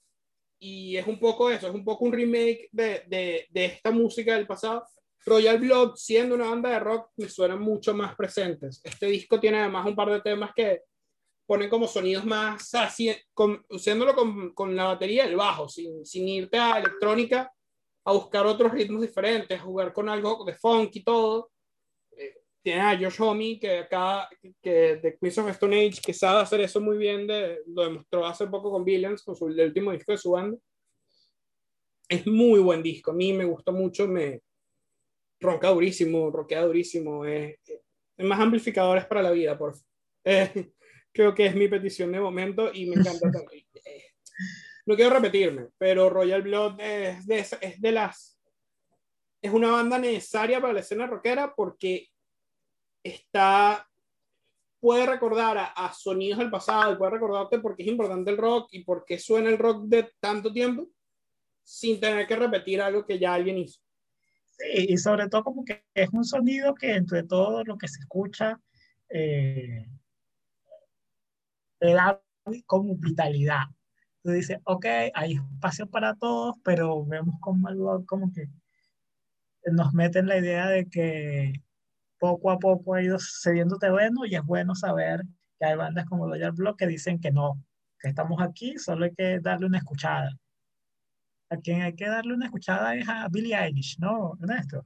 Y 0.60 0.98
es 0.98 1.06
un 1.06 1.20
poco 1.20 1.50
eso, 1.50 1.68
es 1.68 1.74
un 1.74 1.86
poco 1.86 2.06
un 2.06 2.14
remake 2.14 2.70
de, 2.72 3.04
de, 3.08 3.48
de 3.50 3.66
esta 3.66 3.92
música 3.92 4.36
del 4.36 4.48
pasado. 4.48 4.86
Royal 5.26 5.58
Blood, 5.58 5.96
siendo 5.96 6.36
una 6.36 6.50
banda 6.50 6.70
de 6.70 6.80
rock, 6.80 7.10
me 7.18 7.28
suenan 7.28 7.60
mucho 7.60 7.96
más 7.96 8.16
presentes. 8.16 8.80
Este 8.84 9.08
disco 9.08 9.40
tiene 9.40 9.60
además 9.60 9.88
un 9.88 9.96
par 9.96 10.12
de 10.12 10.22
temas 10.22 10.52
que 10.56 10.84
ponen 11.48 11.70
como 11.70 11.88
sonidos 11.88 12.26
más 12.26 12.74
así, 12.76 13.12
con, 13.34 13.64
usándolo 13.70 14.16
con, 14.16 14.54
con, 14.54 14.76
la 14.76 14.86
batería 14.86 15.26
el 15.26 15.36
bajo, 15.36 15.68
sin, 15.68 16.06
sin 16.06 16.28
irte 16.28 16.58
a 16.58 16.80
electrónica, 16.80 17.52
a 18.04 18.14
buscar 18.14 18.46
otros 18.46 18.72
ritmos 18.72 19.02
diferentes, 19.02 19.60
a 19.60 19.64
jugar 19.64 19.94
con 19.94 20.10
algo 20.10 20.44
de 20.46 20.54
funk 20.54 20.96
y 20.96 21.04
todo. 21.04 21.52
Eh, 22.18 22.42
tiene 22.62 22.82
a 22.82 22.98
Josh 22.98 23.22
Homme, 23.22 23.60
que 23.60 23.80
acá, 23.80 24.30
que 24.62 24.98
de 24.98 25.18
Queens 25.20 25.38
of 25.40 25.50
Stone 25.50 25.88
Age, 25.88 26.02
que 26.04 26.14
sabe 26.14 26.42
hacer 26.42 26.62
eso 26.62 26.80
muy 26.80 26.98
bien, 26.98 27.26
de, 27.26 27.62
lo 27.68 27.84
demostró 27.84 28.26
hace 28.26 28.46
poco 28.48 28.72
con 28.72 28.86
Billions, 28.86 29.24
con 29.24 29.36
su, 29.36 29.48
el 29.48 29.60
último 29.60 29.92
disco 29.92 30.12
de 30.12 30.18
su 30.20 30.32
banda. 30.32 30.58
Es 32.08 32.28
muy 32.28 32.60
buen 32.60 32.84
disco, 32.84 33.10
a 33.10 33.16
mí 33.16 33.34
me 33.34 33.46
gustó 33.46 33.72
mucho, 33.72 34.08
me 34.08 34.42
ronca 35.46 35.70
durísimo, 35.70 36.32
roquea 36.32 36.64
durísimo, 36.64 37.26
es, 37.26 37.58
es 38.18 38.26
más 38.26 38.40
amplificadores 38.40 39.06
para 39.06 39.22
la 39.22 39.32
vida, 39.32 39.58
por 39.58 39.76
eh, 40.26 40.72
creo 41.14 41.34
que 41.34 41.46
es 41.46 41.56
mi 41.56 41.68
petición 41.68 42.12
de 42.12 42.20
momento 42.20 42.72
y 42.74 42.88
me 42.88 42.96
encanta 42.96 43.32
también. 43.32 43.66
Eh, 43.86 44.04
no 44.86 44.96
quiero 44.96 45.16
repetirme, 45.16 45.70
pero 45.78 46.10
Royal 46.10 46.42
Blood 46.42 46.80
es 46.80 47.26
de, 47.26 47.40
es 47.40 47.82
de 47.82 47.92
las. 47.92 48.40
Es 49.42 49.52
una 49.52 49.72
banda 49.72 49.98
necesaria 50.00 50.60
para 50.60 50.74
la 50.74 50.82
escena 50.82 51.08
rockera 51.08 51.54
porque 51.56 52.10
está. 53.04 53.88
Puede 54.80 55.08
recordar 55.08 55.58
a, 55.58 55.66
a 55.66 55.94
sonidos 55.94 56.38
del 56.38 56.52
pasado 56.52 56.94
y 56.94 56.98
puede 56.98 57.12
recordarte 57.12 57.58
por 57.60 57.76
qué 57.76 57.84
es 57.84 57.90
importante 57.90 58.30
el 58.30 58.38
rock 58.38 58.68
y 58.72 58.84
por 58.84 59.04
qué 59.04 59.18
suena 59.18 59.50
el 59.50 59.58
rock 59.58 59.86
de 59.86 60.12
tanto 60.20 60.54
tiempo 60.54 60.88
sin 61.64 62.00
tener 62.00 62.28
que 62.28 62.36
repetir 62.36 62.82
algo 62.82 63.04
que 63.04 63.18
ya 63.18 63.34
alguien 63.34 63.58
hizo. 63.58 63.85
Sí, 64.58 64.88
y 64.90 64.98
sobre 64.98 65.28
todo 65.28 65.44
como 65.44 65.66
que 65.66 65.86
es 65.94 66.10
un 66.14 66.24
sonido 66.24 66.76
que 66.76 66.96
entre 66.96 67.24
todo 67.24 67.64
lo 67.64 67.78
que 67.78 67.88
se 67.88 68.00
escucha 68.00 68.60
eh, 69.10 69.86
te 71.80 71.94
da 71.94 72.22
como 72.66 72.96
vitalidad 72.96 73.66
tú 74.26 74.32
dices, 74.32 74.58
ok, 74.64 74.86
hay 75.14 75.34
espacio 75.34 75.88
para 75.88 76.16
todos, 76.16 76.56
pero 76.64 77.06
vemos 77.06 77.36
como 77.42 77.68
algo 77.68 78.04
como 78.08 78.34
que 78.34 78.50
nos 79.72 79.94
meten 79.94 80.28
la 80.28 80.38
idea 80.38 80.68
de 80.68 80.90
que 80.90 81.54
poco 82.18 82.50
a 82.50 82.58
poco 82.58 82.96
ha 82.96 83.04
ido 83.04 83.18
cediendo 83.20 83.78
terreno 83.78 84.26
y 84.26 84.36
es 84.36 84.44
bueno 84.44 84.74
saber 84.74 85.22
que 85.60 85.66
hay 85.68 85.76
bandas 85.76 86.06
como 86.06 86.28
Royal 86.28 86.54
Block 86.54 86.80
que 86.80 86.88
dicen 86.88 87.20
que 87.20 87.32
no, 87.32 87.64
que 88.00 88.10
estamos 88.10 88.42
aquí, 88.42 88.80
solo 88.80 89.06
hay 89.06 89.14
que 89.14 89.40
darle 89.42 89.68
una 89.68 89.78
escuchada. 89.78 90.32
A 91.56 91.62
quien 91.62 91.82
hay 91.82 91.96
que 91.96 92.06
darle 92.06 92.34
una 92.34 92.48
escuchada 92.48 92.96
es 92.96 93.08
a 93.08 93.28
Billie 93.30 93.56
Eilish, 93.56 93.98
¿no, 94.00 94.38
Ernesto? 94.42 94.86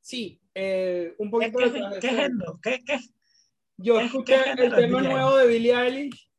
Sí, 0.00 0.40
eh, 0.54 1.14
un 1.18 1.30
poquito. 1.30 1.58
¿Qué, 1.58 1.72
qué, 1.72 1.98
qué 2.00 2.08
género? 2.08 2.60
¿Qué, 2.62 2.84
qué, 2.84 2.98
Yo 3.76 3.98
escuché 3.98 4.52
el 4.52 4.72
tema 4.72 5.02
nuevo 5.02 5.36
de 5.36 5.48
Billie 5.48 5.74
Eilish 5.74 6.30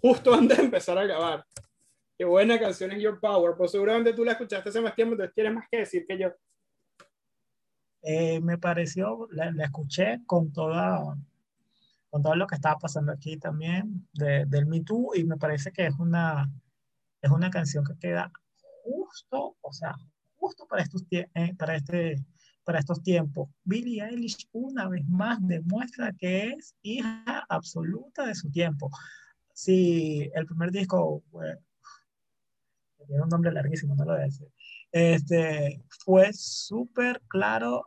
justo 0.00 0.32
antes 0.34 0.56
de 0.56 0.64
empezar 0.64 0.96
a 0.96 1.04
grabar. 1.04 1.44
Qué 2.16 2.24
buena 2.24 2.58
canción 2.58 2.92
es 2.92 3.02
Your 3.02 3.20
Power. 3.20 3.56
Pues 3.58 3.72
seguramente 3.72 4.14
tú 4.14 4.24
la 4.24 4.32
escuchaste 4.32 4.70
hace 4.70 4.80
más 4.80 4.94
tiempo, 4.94 5.12
entonces 5.12 5.34
tienes 5.34 5.52
más 5.52 5.66
que 5.70 5.78
decir 5.78 6.06
que 6.06 6.18
yo. 6.18 6.28
Eh, 8.02 8.40
me 8.40 8.56
pareció, 8.56 9.28
la, 9.32 9.52
escuché 9.62 10.20
con 10.24 10.50
toda 10.52 11.14
con 12.08 12.22
todo 12.22 12.34
lo 12.34 12.46
que 12.46 12.56
estaba 12.56 12.76
pasando 12.76 13.12
aquí 13.12 13.36
también 13.36 14.08
de, 14.14 14.44
del 14.46 14.66
Me 14.66 14.80
Too 14.80 15.12
y 15.14 15.24
me 15.24 15.36
parece 15.36 15.70
que 15.70 15.86
es 15.86 15.94
una, 15.98 16.50
es 17.22 17.30
una 17.30 17.50
canción 17.50 17.84
que 17.84 17.96
queda 17.98 18.32
justo, 19.10 19.56
o 19.60 19.72
sea, 19.72 19.94
justo 20.36 20.66
para 20.66 20.82
estos, 20.82 21.04
eh, 21.10 21.54
para 21.58 21.76
este, 21.76 22.16
para 22.64 22.78
estos 22.78 23.02
tiempos. 23.02 23.48
Billie 23.64 24.04
Eilish 24.04 24.48
una 24.52 24.88
vez 24.88 25.06
más 25.08 25.38
demuestra 25.46 26.12
que 26.12 26.50
es 26.50 26.74
hija 26.82 27.44
absoluta 27.48 28.26
de 28.26 28.34
su 28.34 28.50
tiempo 28.50 28.90
si 29.60 30.30
el 30.34 30.46
primer 30.46 30.70
disco, 30.70 31.22
tiene 33.06 33.22
un 33.22 33.28
nombre 33.28 33.52
larguísimo, 33.52 33.94
no 33.94 34.04
lo 34.04 34.12
voy 34.12 34.22
a 34.22 34.24
decir, 34.24 34.48
este, 34.90 35.82
fue 36.02 36.32
súper 36.32 37.20
claro 37.28 37.84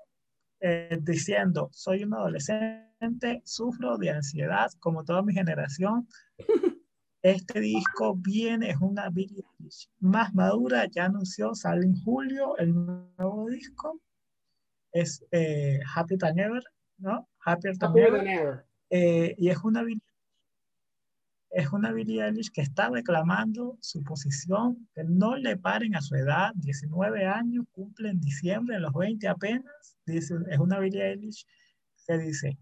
eh, 0.59 0.99
diciendo, 1.01 1.69
soy 1.71 2.03
un 2.03 2.13
adolescente, 2.13 3.41
sufro 3.43 3.97
de 3.97 4.11
ansiedad 4.11 4.69
como 4.79 5.03
toda 5.03 5.23
mi 5.23 5.33
generación. 5.33 6.07
Este 7.23 7.61
disco 7.61 8.15
viene, 8.17 8.71
es 8.71 8.77
una 8.81 9.09
más 10.01 10.33
madura, 10.33 10.87
ya 10.91 11.05
anunció, 11.05 11.55
sale 11.55 11.85
en 11.85 11.95
julio 11.95 12.57
el 12.57 12.73
nuevo 12.73 13.49
disco. 13.49 14.01
Es 14.91 15.25
eh, 15.31 15.79
Happy 15.95 16.17
Than 16.17 16.37
Ever, 16.37 16.63
¿no? 16.97 17.29
Happier 17.45 17.77
Than 17.77 17.97
Ever. 17.97 18.65
Eh, 18.89 19.35
y 19.37 19.49
es 19.49 19.57
una 19.63 19.83
es 21.53 21.71
una 21.71 21.93
Billie 21.93 22.25
Eilish 22.25 22.51
que 22.51 22.61
está 22.61 22.89
reclamando 22.89 23.77
su 23.79 24.03
posición, 24.03 24.89
que 24.93 25.03
no 25.03 25.37
le 25.37 25.55
paren 25.55 25.95
a 25.95 26.01
su 26.01 26.15
edad, 26.15 26.51
19 26.55 27.25
años, 27.25 27.65
cumple 27.71 28.09
en 28.09 28.19
diciembre, 28.19 28.79
los 28.79 28.91
20 28.91 29.27
apenas, 29.27 29.97
dice, 30.05 30.35
es 30.49 30.59
una 30.59 30.79
Billie 30.79 31.11
Eilish 31.11 31.45
que 32.07 32.17
dice, 32.17 32.57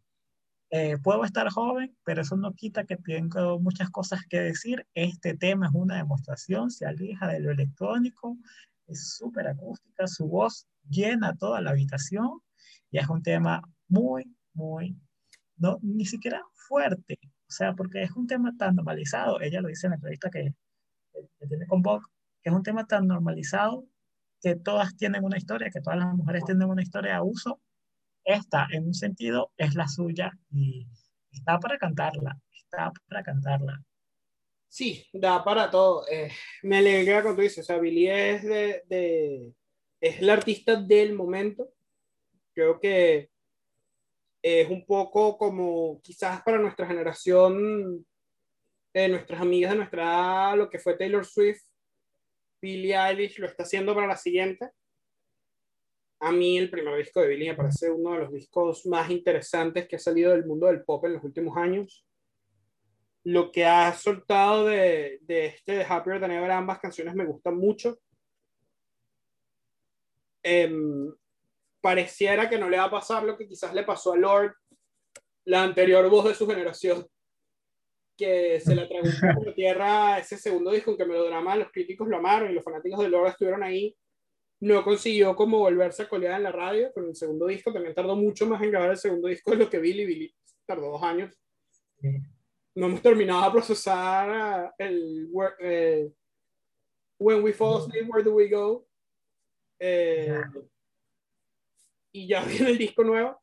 eh, 0.71 0.97
puedo 0.97 1.25
estar 1.25 1.49
joven, 1.49 1.95
pero 2.05 2.21
eso 2.21 2.37
no 2.37 2.53
quita 2.53 2.85
que 2.85 2.95
tengo 2.95 3.59
muchas 3.59 3.89
cosas 3.89 4.21
que 4.29 4.39
decir, 4.39 4.87
este 4.93 5.35
tema 5.35 5.67
es 5.67 5.73
una 5.73 5.97
demostración, 5.97 6.71
se 6.71 6.85
aleja 6.85 7.27
de 7.27 7.41
lo 7.41 7.51
electrónico, 7.51 8.37
es 8.87 9.15
súper 9.17 9.47
acústica, 9.47 10.07
su 10.07 10.27
voz 10.27 10.67
llena 10.89 11.35
toda 11.35 11.61
la 11.61 11.71
habitación 11.71 12.39
y 12.89 12.99
es 12.99 13.09
un 13.09 13.21
tema 13.21 13.61
muy, 13.89 14.33
muy, 14.53 14.97
no, 15.57 15.77
ni 15.81 16.05
siquiera 16.05 16.41
fuerte, 16.53 17.19
o 17.23 17.51
sea, 17.51 17.73
porque 17.73 18.03
es 18.03 18.11
un 18.11 18.27
tema 18.27 18.55
tan 18.57 18.75
normalizado, 18.75 19.41
ella 19.41 19.61
lo 19.61 19.67
dice 19.67 19.87
en 19.87 19.91
la 19.91 19.95
entrevista 19.95 20.29
que, 20.29 20.55
que 21.37 21.47
tiene 21.47 21.67
con 21.67 21.81
Vogue, 21.81 22.05
que 22.41 22.49
es 22.49 22.55
un 22.55 22.63
tema 22.63 22.87
tan 22.87 23.07
normalizado 23.07 23.85
que 24.41 24.55
todas 24.55 24.95
tienen 24.95 25.23
una 25.23 25.37
historia, 25.37 25.69
que 25.69 25.81
todas 25.81 25.99
las 25.99 26.15
mujeres 26.15 26.45
tienen 26.45 26.67
una 26.67 26.81
historia 26.81 27.11
de 27.11 27.17
abuso. 27.17 27.61
Esta, 28.31 28.67
en 28.71 28.87
un 28.87 28.93
sentido, 28.93 29.51
es 29.57 29.75
la 29.75 29.87
suya 29.87 30.31
y 30.51 30.87
está 31.31 31.59
para 31.59 31.77
cantarla, 31.77 32.37
está 32.51 32.91
para 33.07 33.23
cantarla. 33.23 33.83
Sí, 34.67 35.05
da 35.11 35.43
para 35.43 35.69
todo. 35.69 36.05
Eh, 36.09 36.31
me 36.63 36.77
alegra 36.77 37.21
cuando 37.21 37.41
dices, 37.41 37.59
o 37.59 37.63
sea, 37.63 37.77
Billy 37.77 38.07
es, 38.07 38.43
de, 38.43 38.83
de, 38.87 39.53
es 39.99 40.21
la 40.21 40.33
artista 40.33 40.75
del 40.75 41.13
momento. 41.13 41.73
Creo 42.53 42.79
que 42.79 43.29
es 44.41 44.69
un 44.69 44.85
poco 44.85 45.37
como 45.37 46.01
quizás 46.01 46.41
para 46.41 46.57
nuestra 46.57 46.87
generación, 46.87 48.05
eh, 48.93 49.07
nuestras 49.07 49.41
amigas 49.41 49.71
de 49.71 49.77
nuestra 49.77 50.55
lo 50.55 50.69
que 50.69 50.79
fue 50.79 50.97
Taylor 50.97 51.25
Swift, 51.25 51.63
Billie 52.61 52.95
Eilish 52.95 53.39
lo 53.39 53.47
está 53.47 53.63
haciendo 53.63 53.95
para 53.95 54.07
la 54.07 54.17
siguiente. 54.17 54.69
A 56.21 56.31
mí 56.31 56.57
el 56.57 56.69
primer 56.69 56.97
disco 56.97 57.19
de 57.19 57.27
Billie 57.27 57.49
me 57.49 57.57
parece 57.57 57.89
uno 57.89 58.13
de 58.13 58.19
los 58.19 58.31
discos 58.31 58.85
más 58.85 59.09
interesantes 59.09 59.87
que 59.87 59.95
ha 59.95 59.99
salido 59.99 60.31
del 60.31 60.45
mundo 60.45 60.67
del 60.67 60.83
pop 60.83 61.03
en 61.05 61.13
los 61.13 61.23
últimos 61.23 61.57
años. 61.57 62.05
Lo 63.23 63.51
que 63.51 63.65
ha 63.65 63.91
soltado 63.93 64.65
de, 64.67 65.19
de 65.23 65.47
este 65.47 65.73
de 65.73 65.83
Happier 65.83 66.19
Than 66.19 66.31
Ever, 66.31 66.51
ambas 66.51 66.79
canciones 66.79 67.15
me 67.15 67.25
gustan 67.25 67.57
mucho. 67.57 67.97
Eh, 70.43 70.71
pareciera 71.81 72.49
que 72.49 72.59
no 72.59 72.69
le 72.69 72.77
va 72.77 72.85
a 72.85 72.91
pasar 72.91 73.23
lo 73.23 73.37
que 73.37 73.47
quizás 73.47 73.73
le 73.73 73.83
pasó 73.83 74.13
a 74.13 74.17
Lord, 74.17 74.53
la 75.45 75.63
anterior 75.63 76.07
voz 76.09 76.25
de 76.25 76.35
su 76.35 76.47
generación, 76.47 77.05
que 78.15 78.59
se 78.59 78.75
la 78.75 78.87
tragó 78.87 79.09
como 79.33 79.53
tierra 79.55 80.19
ese 80.19 80.37
segundo 80.37 80.71
disco, 80.71 80.95
que 80.95 81.05
melodrama 81.05 81.55
los 81.55 81.71
críticos 81.71 82.07
lo 82.07 82.17
amaron 82.17 82.51
y 82.51 82.53
los 82.53 82.63
fanáticos 82.63 82.99
de 82.99 83.09
Lord 83.09 83.29
estuvieron 83.29 83.63
ahí. 83.63 83.95
No 84.61 84.83
consiguió 84.83 85.35
como 85.35 85.59
volverse 85.59 86.03
a 86.03 86.09
colear 86.09 86.37
en 86.37 86.43
la 86.43 86.51
radio, 86.51 86.91
pero 86.93 87.07
el 87.07 87.15
segundo 87.15 87.47
disco 87.47 87.73
también 87.73 87.95
tardó 87.95 88.15
mucho 88.15 88.45
más 88.45 88.61
en 88.61 88.71
grabar 88.71 88.91
el 88.91 88.97
segundo 88.97 89.27
disco 89.27 89.51
de 89.51 89.57
lo 89.57 89.69
que 89.69 89.79
Billy. 89.79 90.05
Billy 90.05 90.35
tardó 90.65 90.91
dos 90.91 91.03
años. 91.03 91.35
No 92.75 92.85
hemos 92.85 93.01
terminado 93.01 93.43
de 93.45 93.51
procesar 93.51 94.73
el 94.77 95.27
eh, 95.59 96.11
When 97.19 97.43
We 97.43 97.53
Fall 97.53 97.81
Asleep, 97.81 98.09
Where 98.09 98.23
Do 98.23 98.35
We 98.35 98.49
Go? 98.49 98.87
Eh, 99.79 100.41
y 102.11 102.27
ya 102.27 102.43
viene 102.45 102.69
el 102.69 102.77
disco 102.77 103.03
nuevo. 103.03 103.41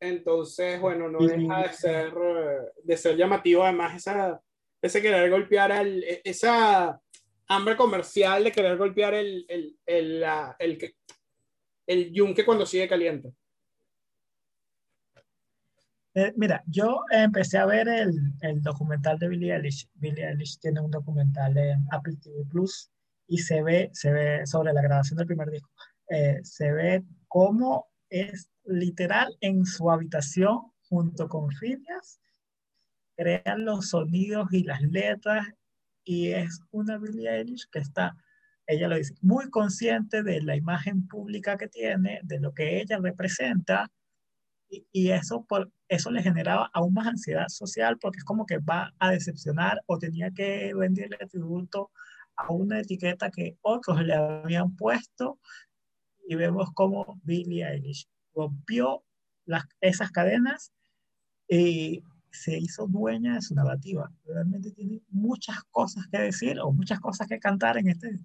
Entonces, 0.00 0.80
bueno, 0.80 1.08
no 1.08 1.20
deja 1.20 1.62
de 1.62 1.72
ser, 1.72 2.12
de 2.82 2.96
ser 2.96 3.16
llamativo 3.16 3.62
además 3.62 3.96
esa, 3.96 4.42
ese 4.82 5.00
querer 5.00 5.30
golpear 5.30 5.72
al, 5.72 6.02
e, 6.02 6.20
esa 6.24 7.00
hambre 7.48 7.76
comercial 7.76 8.44
de 8.44 8.52
querer 8.52 8.76
golpear 8.76 9.14
el, 9.14 9.44
el, 9.48 9.78
el, 9.86 10.24
el, 10.58 10.94
el 11.86 12.12
yunque 12.12 12.44
cuando 12.44 12.66
sigue 12.66 12.88
caliente. 12.88 13.32
Eh, 16.16 16.32
mira, 16.36 16.62
yo 16.66 17.00
empecé 17.10 17.58
a 17.58 17.66
ver 17.66 17.88
el, 17.88 18.12
el, 18.40 18.62
documental 18.62 19.18
de 19.18 19.28
Billie 19.28 19.52
Eilish. 19.52 19.88
Billie 19.94 20.28
Eilish 20.28 20.58
tiene 20.60 20.80
un 20.80 20.90
documental 20.90 21.56
en 21.58 21.84
Apple 21.90 22.16
TV 22.22 22.44
Plus 22.48 22.88
y 23.26 23.38
se 23.38 23.62
ve, 23.62 23.90
se 23.92 24.12
ve 24.12 24.46
sobre 24.46 24.72
la 24.72 24.82
grabación 24.82 25.16
del 25.18 25.26
primer 25.26 25.50
disco. 25.50 25.70
Eh, 26.08 26.38
se 26.44 26.70
ve 26.70 27.02
cómo 27.26 27.88
es 28.08 28.48
literal 28.64 29.36
en 29.40 29.66
su 29.66 29.90
habitación 29.90 30.72
junto 30.88 31.28
con 31.28 31.50
Phineas, 31.50 32.20
crean 33.16 33.64
los 33.64 33.88
sonidos 33.88 34.52
y 34.52 34.62
las 34.62 34.82
letras 34.82 35.48
y 36.04 36.32
es 36.32 36.60
una 36.70 36.98
Billie 36.98 37.30
Eilish 37.30 37.68
que 37.70 37.80
está, 37.80 38.16
ella 38.66 38.88
lo 38.88 38.96
dice, 38.96 39.14
muy 39.20 39.50
consciente 39.50 40.22
de 40.22 40.42
la 40.42 40.56
imagen 40.56 41.06
pública 41.08 41.56
que 41.56 41.68
tiene, 41.68 42.20
de 42.22 42.40
lo 42.40 42.52
que 42.52 42.80
ella 42.80 42.98
representa 42.98 43.90
y, 44.68 44.86
y 44.92 45.10
eso, 45.10 45.44
por, 45.44 45.70
eso 45.88 46.10
le 46.10 46.22
generaba 46.22 46.70
aún 46.72 46.94
más 46.94 47.06
ansiedad 47.06 47.48
social 47.48 47.98
porque 47.98 48.18
es 48.18 48.24
como 48.24 48.46
que 48.46 48.58
va 48.58 48.92
a 48.98 49.10
decepcionar 49.10 49.80
o 49.86 49.98
tenía 49.98 50.30
que 50.30 50.72
venderle 50.74 51.18
tributo 51.30 51.90
a 52.36 52.52
una 52.52 52.80
etiqueta 52.80 53.30
que 53.30 53.56
otros 53.62 54.02
le 54.02 54.14
habían 54.14 54.74
puesto 54.76 55.38
y 56.26 56.34
vemos 56.34 56.70
cómo 56.74 57.20
Billie 57.22 57.66
Eilish 57.66 58.08
rompió 58.34 59.04
las, 59.46 59.64
esas 59.80 60.10
cadenas 60.10 60.72
y 61.48 62.02
se 62.34 62.58
hizo 62.58 62.86
dueña 62.86 63.34
de 63.34 63.42
su 63.42 63.54
narrativa. 63.54 64.12
Realmente 64.24 64.70
tiene 64.72 65.00
muchas 65.08 65.62
cosas 65.70 66.06
que 66.10 66.18
decir 66.18 66.58
o 66.60 66.72
muchas 66.72 67.00
cosas 67.00 67.26
que 67.26 67.38
cantar 67.38 67.78
en, 67.78 67.88
este, 67.88 68.18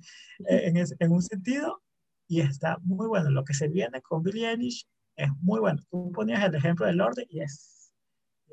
en, 0.47 0.77
en 0.77 1.11
un 1.11 1.21
sentido 1.21 1.81
y 2.27 2.41
está 2.41 2.77
muy 2.83 3.07
bueno. 3.07 3.29
Lo 3.29 3.43
que 3.43 3.53
se 3.53 3.67
viene 3.67 4.01
con 4.01 4.23
Billie 4.23 4.49
Eilish 4.49 4.87
es 5.15 5.29
muy 5.41 5.59
bueno. 5.59 5.81
Tú 5.89 6.11
ponías 6.11 6.43
el 6.43 6.55
ejemplo 6.55 6.85
del 6.85 7.01
orden 7.01 7.25
y 7.29 7.41
es, 7.41 7.93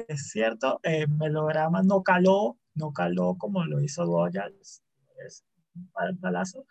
es 0.08 0.30
cierto, 0.30 0.80
eh, 0.82 1.06
Melograma 1.06 1.82
no 1.82 2.02
caló, 2.02 2.58
no 2.74 2.92
caló 2.92 3.36
como 3.38 3.64
lo 3.64 3.80
hizo 3.80 4.04
Royals, 4.04 4.82
es 5.26 5.44
un 5.74 6.18
palazo, 6.20 6.66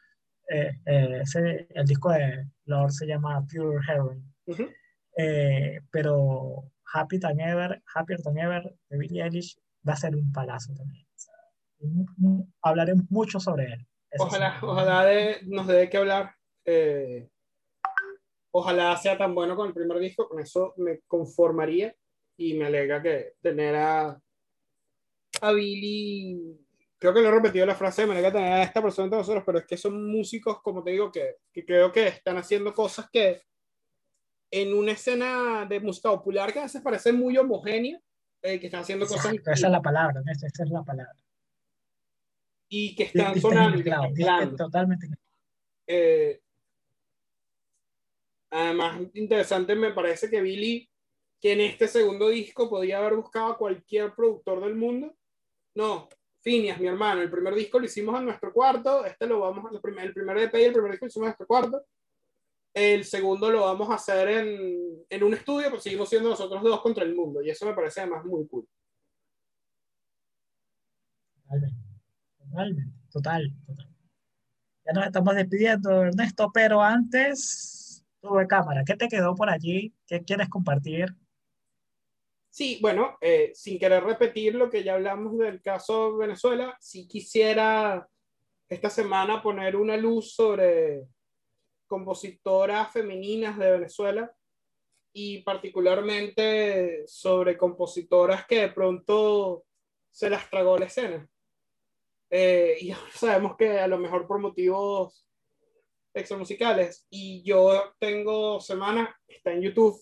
eh, 0.49 0.71
eh, 0.85 1.19
ese, 1.21 1.67
el 1.73 1.85
disco 1.85 2.11
de 2.11 2.47
Lord 2.65 2.91
se 2.91 3.07
llama 3.07 3.45
Pure 3.47 3.79
Heroin. 3.87 4.33
Eh, 5.17 5.79
pero 5.91 6.71
Happy 6.95 7.19
Than 7.19 7.39
Ever, 7.39 7.81
Happier 7.93 8.21
Than 8.21 8.37
Ever 8.37 8.75
de 8.89 8.97
Billie 8.97 9.23
Eilish 9.23 9.57
va 9.87 9.93
a 9.93 9.97
ser 9.97 10.15
un 10.15 10.31
palazo 10.31 10.73
también. 10.73 11.05
hablaremos 12.61 13.05
mucho 13.09 13.39
sobre 13.39 13.65
él. 13.65 13.87
Ojalá, 14.17 14.57
ojalá 14.61 15.05
de, 15.05 15.39
nos 15.45 15.67
dé 15.67 15.89
que 15.89 15.97
hablar. 15.97 16.35
ojalá 18.51 18.95
sea 18.97 19.17
tan 19.17 19.35
bueno 19.35 19.55
con 19.55 19.67
el 19.67 19.73
primer 19.73 19.99
disco, 19.99 20.29
con 20.29 20.39
eso 20.39 20.73
me 20.77 21.01
conformaría 21.07 21.93
y 22.37 22.53
me 22.53 22.65
alegra 22.65 23.01
que 23.01 23.33
tener 23.41 23.75
a, 23.75 24.19
a 25.41 25.51
Billy 25.51 26.65
creo 26.97 27.13
que 27.13 27.21
le 27.21 27.27
he 27.27 27.31
repetido 27.31 27.65
la 27.65 27.75
frase 27.75 28.05
manera 28.05 28.29
que 28.29 28.37
tener 28.37 28.53
a 28.53 28.63
esta 28.63 28.81
persona 28.81 29.05
entre 29.05 29.19
nosotros, 29.19 29.43
pero 29.45 29.59
es 29.59 29.65
que 29.65 29.77
son 29.77 30.09
músicos, 30.09 30.61
como 30.61 30.83
te 30.83 30.91
digo, 30.91 31.11
que, 31.11 31.35
que, 31.51 31.65
creo 31.65 31.91
que 31.91 32.07
están 32.07 32.37
haciendo 32.37 32.73
cosas 32.73 33.09
que 33.11 33.43
en 34.51 34.73
una 34.73 34.93
escena 34.93 35.65
de 35.65 35.79
música 35.79 36.09
popular 36.09 36.53
que 36.53 36.59
a 36.59 36.63
veces 36.63 36.81
parece 36.81 37.11
muy 37.11 37.37
homogénea, 37.37 37.99
eh, 38.41 38.59
que 38.59 38.67
están 38.67 38.81
haciendo 38.81 39.07
cosas... 39.07 39.33
Esa 39.33 39.51
es 39.51 39.61
la 39.61 39.81
palabra, 39.81 40.21
esa, 40.31 40.47
es 40.47 40.69
la 40.69 40.83
palabra. 40.83 41.15
Y 42.69 42.95
que 42.95 43.03
están 43.03 43.39
sonando. 43.39 43.83
Claro, 44.15 44.55
totalmente. 44.55 45.07
Eh, 45.87 46.41
además, 48.49 49.01
interesante 49.13 49.75
me 49.75 49.91
parece 49.91 50.29
que 50.29 50.41
Billy, 50.41 50.89
que 51.39 51.53
en 51.53 51.61
este 51.61 51.87
segundo 51.87 52.29
disco 52.29 52.69
podía 52.69 52.99
haber 52.99 53.15
buscado 53.15 53.47
a 53.47 53.57
cualquier 53.57 54.13
productor 54.13 54.63
del 54.63 54.75
mundo, 54.75 55.15
no, 55.75 56.07
Finias, 56.41 56.79
mi 56.79 56.87
hermano, 56.87 57.21
el 57.21 57.31
primer 57.31 57.55
disco 57.55 57.79
lo 57.79 57.85
hicimos 57.85 58.19
en 58.19 58.25
nuestro 58.25 58.53
cuarto, 58.53 59.03
este 59.03 59.25
lo 59.25 59.39
vamos 59.39 59.65
a, 59.65 59.75
el 59.75 59.81
primer, 59.81 60.05
el 60.05 60.13
primer 60.13 60.37
EP 60.37 60.53
y 60.55 60.63
el 60.63 60.73
primer 60.73 60.91
disco 60.91 61.05
lo 61.05 61.09
hicimos 61.09 61.25
en 61.25 61.29
nuestro 61.29 61.47
cuarto, 61.47 61.85
el 62.75 63.05
segundo 63.05 63.49
lo 63.49 63.61
vamos 63.61 63.89
a 63.89 63.95
hacer 63.95 64.27
en, 64.27 65.05
en 65.09 65.23
un 65.23 65.33
estudio, 65.33 65.69
pero 65.69 65.81
seguimos 65.81 66.09
siendo 66.09 66.29
nosotros 66.29 66.61
dos 66.61 66.81
contra 66.81 67.05
el 67.05 67.15
mundo, 67.15 67.41
y 67.41 67.49
eso 67.49 67.65
me 67.65 67.73
parece 67.73 68.01
además 68.01 68.25
muy 68.25 68.45
cool. 68.47 68.67
Totalmente, 71.41 71.83
totalmente, 72.37 72.93
total, 73.09 73.53
total. 73.65 73.89
Ya 74.85 74.93
nos 74.93 75.05
estamos 75.05 75.35
despidiendo, 75.35 76.03
Ernesto, 76.03 76.51
pero 76.53 76.81
antes, 76.81 78.05
tuve 78.19 78.45
cámara, 78.45 78.83
¿qué 78.85 78.95
te 78.95 79.07
quedó 79.07 79.33
por 79.35 79.49
allí? 79.49 79.93
¿Qué 80.05 80.21
quieres 80.23 80.49
compartir? 80.49 81.15
Sí, 82.49 82.79
bueno, 82.81 83.17
eh, 83.21 83.51
sin 83.53 83.79
querer 83.79 84.03
repetir 84.03 84.55
lo 84.55 84.69
que 84.69 84.83
ya 84.83 84.95
hablamos 84.95 85.37
del 85.37 85.61
caso 85.61 86.17
Venezuela, 86.17 86.75
sí 86.79 87.07
quisiera 87.07 88.07
esta 88.67 88.89
semana 88.89 89.41
poner 89.41 89.75
una 89.75 89.95
luz 89.95 90.33
sobre 90.33 91.07
compositoras 91.87 92.91
femeninas 92.91 93.57
de 93.57 93.71
Venezuela 93.71 94.35
y 95.13 95.41
particularmente 95.43 97.03
sobre 97.07 97.57
compositoras 97.57 98.45
que 98.45 98.61
de 98.61 98.69
pronto 98.69 99.65
se 100.11 100.29
las 100.29 100.49
tragó 100.49 100.77
la 100.77 100.85
escena. 100.85 101.27
Eh, 102.29 102.77
y 102.81 102.91
sabemos 103.13 103.55
que 103.57 103.79
a 103.79 103.87
lo 103.87 103.97
mejor 103.97 104.27
por 104.27 104.39
motivos 104.39 105.25
extramusicales. 106.15 107.05
Y 107.09 107.43
yo 107.43 107.93
tengo 107.99 108.59
semana, 108.59 109.15
está 109.27 109.51
en 109.51 109.61
YouTube, 109.61 110.01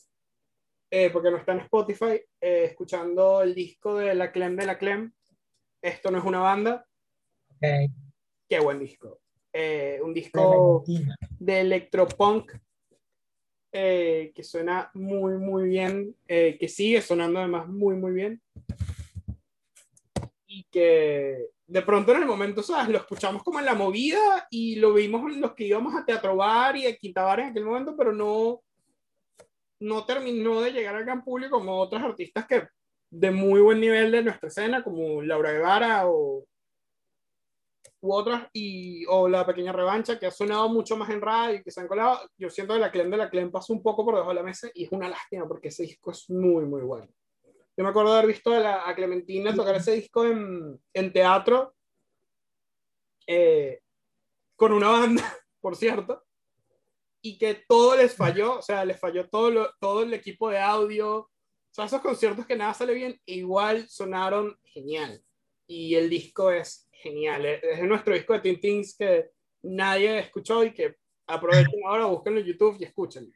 eh, 0.91 1.09
porque 1.09 1.31
no 1.31 1.37
está 1.37 1.53
en 1.53 1.61
Spotify, 1.61 2.21
eh, 2.39 2.65
escuchando 2.65 3.41
el 3.41 3.55
disco 3.55 3.95
de 3.95 4.13
La 4.13 4.31
Clem 4.31 4.55
de 4.55 4.65
La 4.65 4.77
Clem. 4.77 5.11
Esto 5.81 6.11
no 6.11 6.19
es 6.19 6.23
una 6.23 6.39
banda. 6.39 6.85
Okay. 7.57 7.87
Qué 8.47 8.59
buen 8.59 8.79
disco. 8.79 9.19
Eh, 9.51 9.99
un 10.03 10.13
disco 10.13 10.83
de 11.43 11.61
electropunk 11.61 12.51
que 13.71 14.43
suena 14.43 14.91
muy, 14.93 15.37
muy 15.37 15.67
bien, 15.67 16.15
que 16.27 16.67
sigue 16.69 17.01
sonando 17.01 17.39
además 17.39 17.67
muy, 17.67 17.95
muy 17.95 18.11
bien. 18.11 18.41
Y 20.45 20.63
que 20.65 21.47
de 21.65 21.81
pronto 21.81 22.11
en 22.13 22.21
el 22.21 22.27
momento, 22.27 22.61
¿sabes? 22.61 22.89
Lo 22.89 22.99
escuchamos 22.99 23.41
como 23.41 23.57
en 23.57 23.65
la 23.65 23.73
movida 23.73 24.47
y 24.51 24.75
lo 24.75 24.93
vimos 24.93 25.35
los 25.35 25.53
que 25.55 25.65
íbamos 25.65 25.95
a 25.95 26.05
Teatro 26.05 26.35
Bar 26.35 26.77
y 26.77 26.85
a 26.85 26.95
Quinta 26.95 27.23
Bar 27.23 27.39
en 27.39 27.47
aquel 27.47 27.65
momento, 27.65 27.95
pero 27.97 28.13
no, 28.13 28.61
no 29.79 30.05
terminó 30.05 30.61
de 30.61 30.71
llegar 30.71 30.95
al 30.95 31.05
gran 31.05 31.23
público 31.23 31.57
como 31.57 31.79
otras 31.79 32.03
artistas 32.03 32.45
que 32.45 32.67
de 33.09 33.31
muy 33.31 33.59
buen 33.61 33.81
nivel 33.81 34.11
de 34.11 34.21
nuestra 34.21 34.49
escena, 34.49 34.83
como 34.83 35.23
Laura 35.23 35.51
Guevara 35.51 36.07
o 36.07 36.45
u 38.03 38.13
otras, 38.13 38.49
y, 38.51 39.05
o 39.07 39.29
La 39.29 39.45
Pequeña 39.45 39.71
Revancha, 39.71 40.19
que 40.19 40.25
ha 40.25 40.31
sonado 40.31 40.67
mucho 40.67 40.97
más 40.97 41.09
en 41.09 41.21
radio 41.21 41.55
y 41.55 41.63
que 41.63 41.71
se 41.71 41.79
han 41.79 41.87
colado. 41.87 42.19
Yo 42.37 42.49
siento 42.49 42.73
que 42.73 42.81
la 42.81 42.91
Clem 42.91 43.09
de 43.09 43.15
la 43.15 43.29
Clem 43.29 43.49
pasó 43.49 43.71
un 43.71 43.81
poco 43.81 44.03
por 44.03 44.15
debajo 44.15 44.31
de 44.31 44.35
la 44.35 44.43
mesa 44.43 44.69
y 44.73 44.83
es 44.83 44.91
una 44.91 45.07
lástima 45.07 45.47
porque 45.47 45.69
ese 45.69 45.83
disco 45.83 46.11
es 46.11 46.29
muy, 46.29 46.65
muy 46.65 46.81
bueno. 46.81 47.07
Yo 47.77 47.83
me 47.83 47.89
acuerdo 47.89 48.11
de 48.11 48.19
haber 48.19 48.33
visto 48.33 48.53
a, 48.53 48.59
la, 48.59 48.89
a 48.89 48.93
Clementina 48.93 49.55
tocar 49.55 49.75
ese 49.75 49.93
disco 49.93 50.25
en, 50.25 50.77
en 50.93 51.13
teatro 51.13 51.73
eh, 53.25 53.79
con 54.57 54.73
una 54.73 54.89
banda, 54.89 55.23
por 55.61 55.77
cierto, 55.77 56.25
y 57.21 57.37
que 57.37 57.63
todo 57.67 57.95
les 57.95 58.13
falló, 58.13 58.59
o 58.59 58.61
sea, 58.61 58.83
les 58.83 58.99
falló 58.99 59.29
todo, 59.29 59.71
todo 59.79 60.03
el 60.03 60.13
equipo 60.13 60.49
de 60.49 60.59
audio, 60.59 61.19
o 61.19 61.29
sea, 61.71 61.85
esos 61.85 62.01
conciertos 62.01 62.45
que 62.45 62.57
nada 62.57 62.73
sale 62.73 62.93
bien, 62.93 63.19
igual 63.25 63.87
sonaron 63.87 64.59
genial. 64.65 65.23
Y 65.75 65.95
el 65.95 66.07
disco 66.07 66.51
es 66.51 66.87
genial, 66.91 67.45
es 67.47 67.81
nuestro 67.83 68.13
disco 68.13 68.33
de 68.33 68.41
Tintins 68.41 68.95
que 68.95 69.31
nadie 69.63 70.19
escuchó 70.19 70.63
y 70.63 70.71
que 70.71 70.97
aprovechen 71.25 71.79
ahora, 71.87 72.05
búsquenlo 72.05 72.41
en 72.41 72.45
YouTube 72.45 72.77
y 72.79 72.83
escúchenlo. 72.83 73.31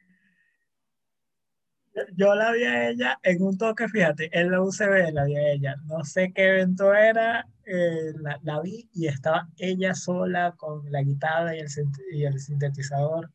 Yo 2.14 2.32
la 2.36 2.52
vi 2.52 2.62
a 2.62 2.90
ella 2.90 3.18
en 3.24 3.42
un 3.42 3.58
toque, 3.58 3.88
fíjate, 3.88 4.30
en 4.32 4.52
la 4.52 4.62
UCB 4.62 5.12
la 5.12 5.24
vi 5.24 5.34
a 5.34 5.52
ella. 5.52 5.74
No 5.86 6.04
sé 6.04 6.32
qué 6.32 6.50
evento 6.50 6.94
era, 6.94 7.44
eh, 7.66 8.12
la, 8.20 8.38
la, 8.44 8.60
vi 8.60 8.88
y 8.94 9.08
estaba 9.08 9.48
ella 9.56 9.94
sola 9.94 10.54
con 10.56 10.88
la 10.92 11.02
guitarra 11.02 11.56
y 11.56 11.58
el, 11.58 11.68
y 12.12 12.24
el 12.24 12.38
sintetizador 12.38 13.32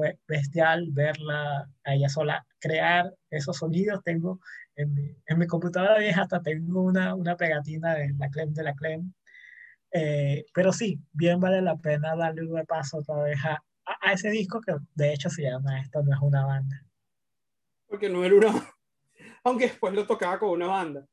fue 0.00 0.18
bestial 0.26 0.88
verla 0.92 1.68
a 1.84 1.94
ella 1.94 2.08
sola 2.08 2.46
crear 2.58 3.12
esos 3.28 3.58
sonidos. 3.58 4.02
Tengo 4.02 4.40
en 4.74 4.94
mi, 4.94 5.14
en 5.26 5.38
mi 5.38 5.46
computadora 5.46 5.98
vieja 5.98 6.22
hasta 6.22 6.40
tengo 6.40 6.82
una, 6.82 7.14
una 7.14 7.36
pegatina 7.36 7.94
de 7.94 8.14
la 8.18 8.30
Clem 8.30 8.54
de 8.54 8.62
la 8.62 8.74
Clem. 8.74 9.12
Eh, 9.92 10.46
pero 10.54 10.72
sí, 10.72 10.98
bien 11.12 11.38
vale 11.38 11.60
la 11.60 11.76
pena 11.76 12.16
darle 12.16 12.42
un 12.42 12.56
repaso 12.56 12.98
otra 12.98 13.22
vez 13.24 13.38
a, 13.44 13.62
a, 13.84 14.12
ese 14.12 14.30
disco 14.30 14.60
que 14.60 14.74
de 14.94 15.12
hecho 15.12 15.28
se 15.28 15.42
llama 15.42 15.80
Esto 15.80 16.02
no 16.02 16.14
es 16.14 16.20
una 16.22 16.46
banda. 16.46 16.82
Porque 17.86 18.08
no 18.08 18.24
era 18.24 18.36
una 18.36 18.74
aunque 19.44 19.66
después 19.66 19.92
lo 19.92 20.06
tocaba 20.06 20.38
con 20.38 20.50
una 20.50 20.68
banda. 20.68 21.06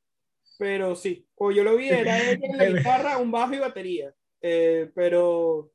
Pero 0.58 0.96
sí, 0.96 1.28
como 1.36 1.52
yo 1.52 1.66
lo 1.66 1.76
vi, 1.76 1.90
era 1.90 2.18
ella 2.20 2.40
en 2.42 2.58
la 2.58 2.66
guitarra, 2.78 3.18
un 3.18 3.32
bajo 3.32 3.54
y 3.54 3.60
batería. 3.60 4.14
Eh, 4.42 4.90
pero 4.96 5.72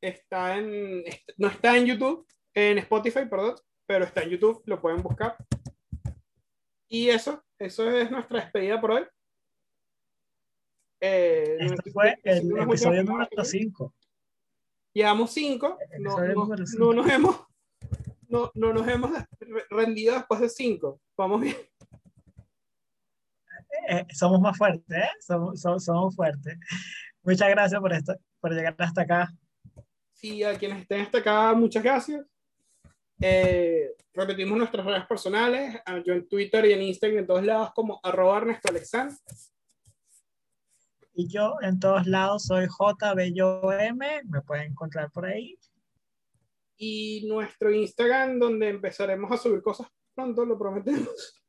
está 0.00 0.56
en, 0.56 1.04
no 1.36 1.48
está 1.48 1.76
en 1.76 1.86
YouTube, 1.86 2.26
en 2.54 2.78
Spotify, 2.78 3.26
perdón, 3.28 3.56
pero 3.86 4.04
está 4.04 4.22
en 4.22 4.30
YouTube, 4.30 4.62
lo 4.66 4.80
pueden 4.80 5.02
buscar. 5.02 5.36
Y 6.88 7.08
eso, 7.08 7.44
eso 7.58 7.90
es 7.90 8.10
nuestra 8.10 8.40
despedida 8.40 8.80
por 8.80 8.92
hoy. 8.92 9.04
Eh, 11.00 11.56
este 11.60 11.90
fue 11.90 12.18
el 12.24 12.58
episodio 12.58 13.04
número 13.04 13.28
5. 13.44 13.94
Llevamos 14.94 15.30
5, 15.32 15.78
no, 15.98 16.18
no, 16.18 16.46
no, 16.78 16.92
nos 16.94 17.10
hemos 17.10 17.46
no, 18.28 18.50
no 18.54 18.72
nos 18.72 18.88
hemos 18.88 19.10
rendido 19.70 20.14
después 20.14 20.40
de 20.40 20.48
5. 20.48 21.00
Vamos 21.16 21.40
bien. 21.42 21.56
Eh, 23.88 24.06
somos 24.14 24.40
más 24.40 24.56
fuertes, 24.56 24.84
¿eh? 24.96 25.08
Somos, 25.20 25.60
somos, 25.60 25.84
somos 25.84 26.16
fuertes. 26.16 26.58
Muchas 27.22 27.48
gracias 27.50 27.80
por, 27.80 27.92
esto, 27.92 28.14
por 28.40 28.52
llegar 28.52 28.74
hasta 28.78 29.02
acá. 29.02 29.28
Sí, 30.16 30.42
a 30.42 30.58
quienes 30.58 30.80
estén 30.80 31.02
hasta 31.02 31.18
acá, 31.18 31.52
muchas 31.52 31.82
gracias. 31.82 32.24
Eh, 33.20 33.94
repetimos 34.14 34.56
nuestras 34.56 34.84
redes 34.84 35.06
personales, 35.06 35.78
yo 36.06 36.14
en 36.14 36.26
Twitter 36.26 36.64
y 36.64 36.72
en 36.72 36.82
Instagram, 36.82 37.18
en 37.18 37.26
todos 37.26 37.44
lados, 37.44 37.72
como 37.74 38.00
arroba 38.02 38.38
Ernesto 38.38 38.70
Alexandre. 38.70 39.14
Y 41.12 41.28
yo 41.28 41.56
en 41.60 41.78
todos 41.78 42.06
lados 42.06 42.46
soy 42.46 42.66
JBYM, 42.66 43.98
me 44.24 44.40
pueden 44.40 44.72
encontrar 44.72 45.10
por 45.12 45.26
ahí. 45.26 45.58
Y 46.78 47.26
nuestro 47.28 47.70
Instagram, 47.70 48.38
donde 48.38 48.70
empezaremos 48.70 49.30
a 49.30 49.36
subir 49.36 49.62
cosas 49.62 49.86
pronto, 50.14 50.46
lo 50.46 50.58
prometemos. 50.58 51.08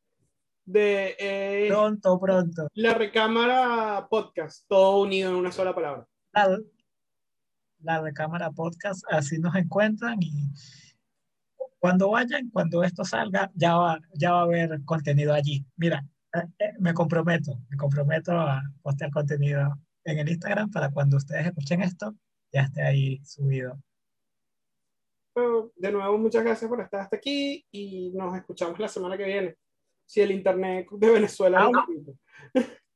De, 0.65 1.15
eh, 1.17 1.67
pronto, 1.69 2.19
pronto. 2.19 2.67
La 2.73 2.93
recámara 2.93 4.05
podcast, 4.09 4.65
todo 4.67 4.99
unido 4.99 5.29
en 5.29 5.37
una 5.37 5.53
sola 5.53 5.73
palabra 5.73 6.05
la 7.79 8.01
recámara 8.01 8.51
podcast, 8.51 9.03
así 9.09 9.39
nos 9.39 9.55
encuentran 9.55 10.17
y 10.21 10.51
cuando 11.79 12.09
vayan, 12.09 12.49
cuando 12.49 12.83
esto 12.83 13.03
salga, 13.03 13.51
ya 13.53 13.75
va, 13.75 13.99
ya 14.13 14.31
va 14.31 14.39
a 14.39 14.43
haber 14.43 14.83
contenido 14.83 15.33
allí. 15.33 15.65
Mira, 15.75 16.03
eh, 16.33 16.47
eh, 16.59 16.73
me 16.79 16.93
comprometo, 16.93 17.59
me 17.69 17.77
comprometo 17.77 18.31
a 18.31 18.61
postear 18.81 19.11
contenido 19.11 19.73
en 20.03 20.19
el 20.19 20.29
Instagram 20.29 20.71
para 20.71 20.89
cuando 20.89 21.17
ustedes 21.17 21.45
escuchen 21.45 21.81
esto, 21.81 22.15
ya 22.51 22.61
esté 22.61 22.81
ahí 22.81 23.21
subido. 23.23 23.79
de 25.75 25.91
nuevo, 25.91 26.17
muchas 26.17 26.43
gracias 26.43 26.67
por 26.67 26.81
estar 26.81 27.01
hasta 27.01 27.17
aquí 27.17 27.65
y 27.71 28.11
nos 28.15 28.35
escuchamos 28.35 28.79
la 28.79 28.87
semana 28.87 29.17
que 29.17 29.25
viene. 29.25 29.55
Si 30.05 30.21
el 30.21 30.31
internet 30.31 30.87
de 30.91 31.11
Venezuela... 31.11 31.69
Ah, 31.73 31.85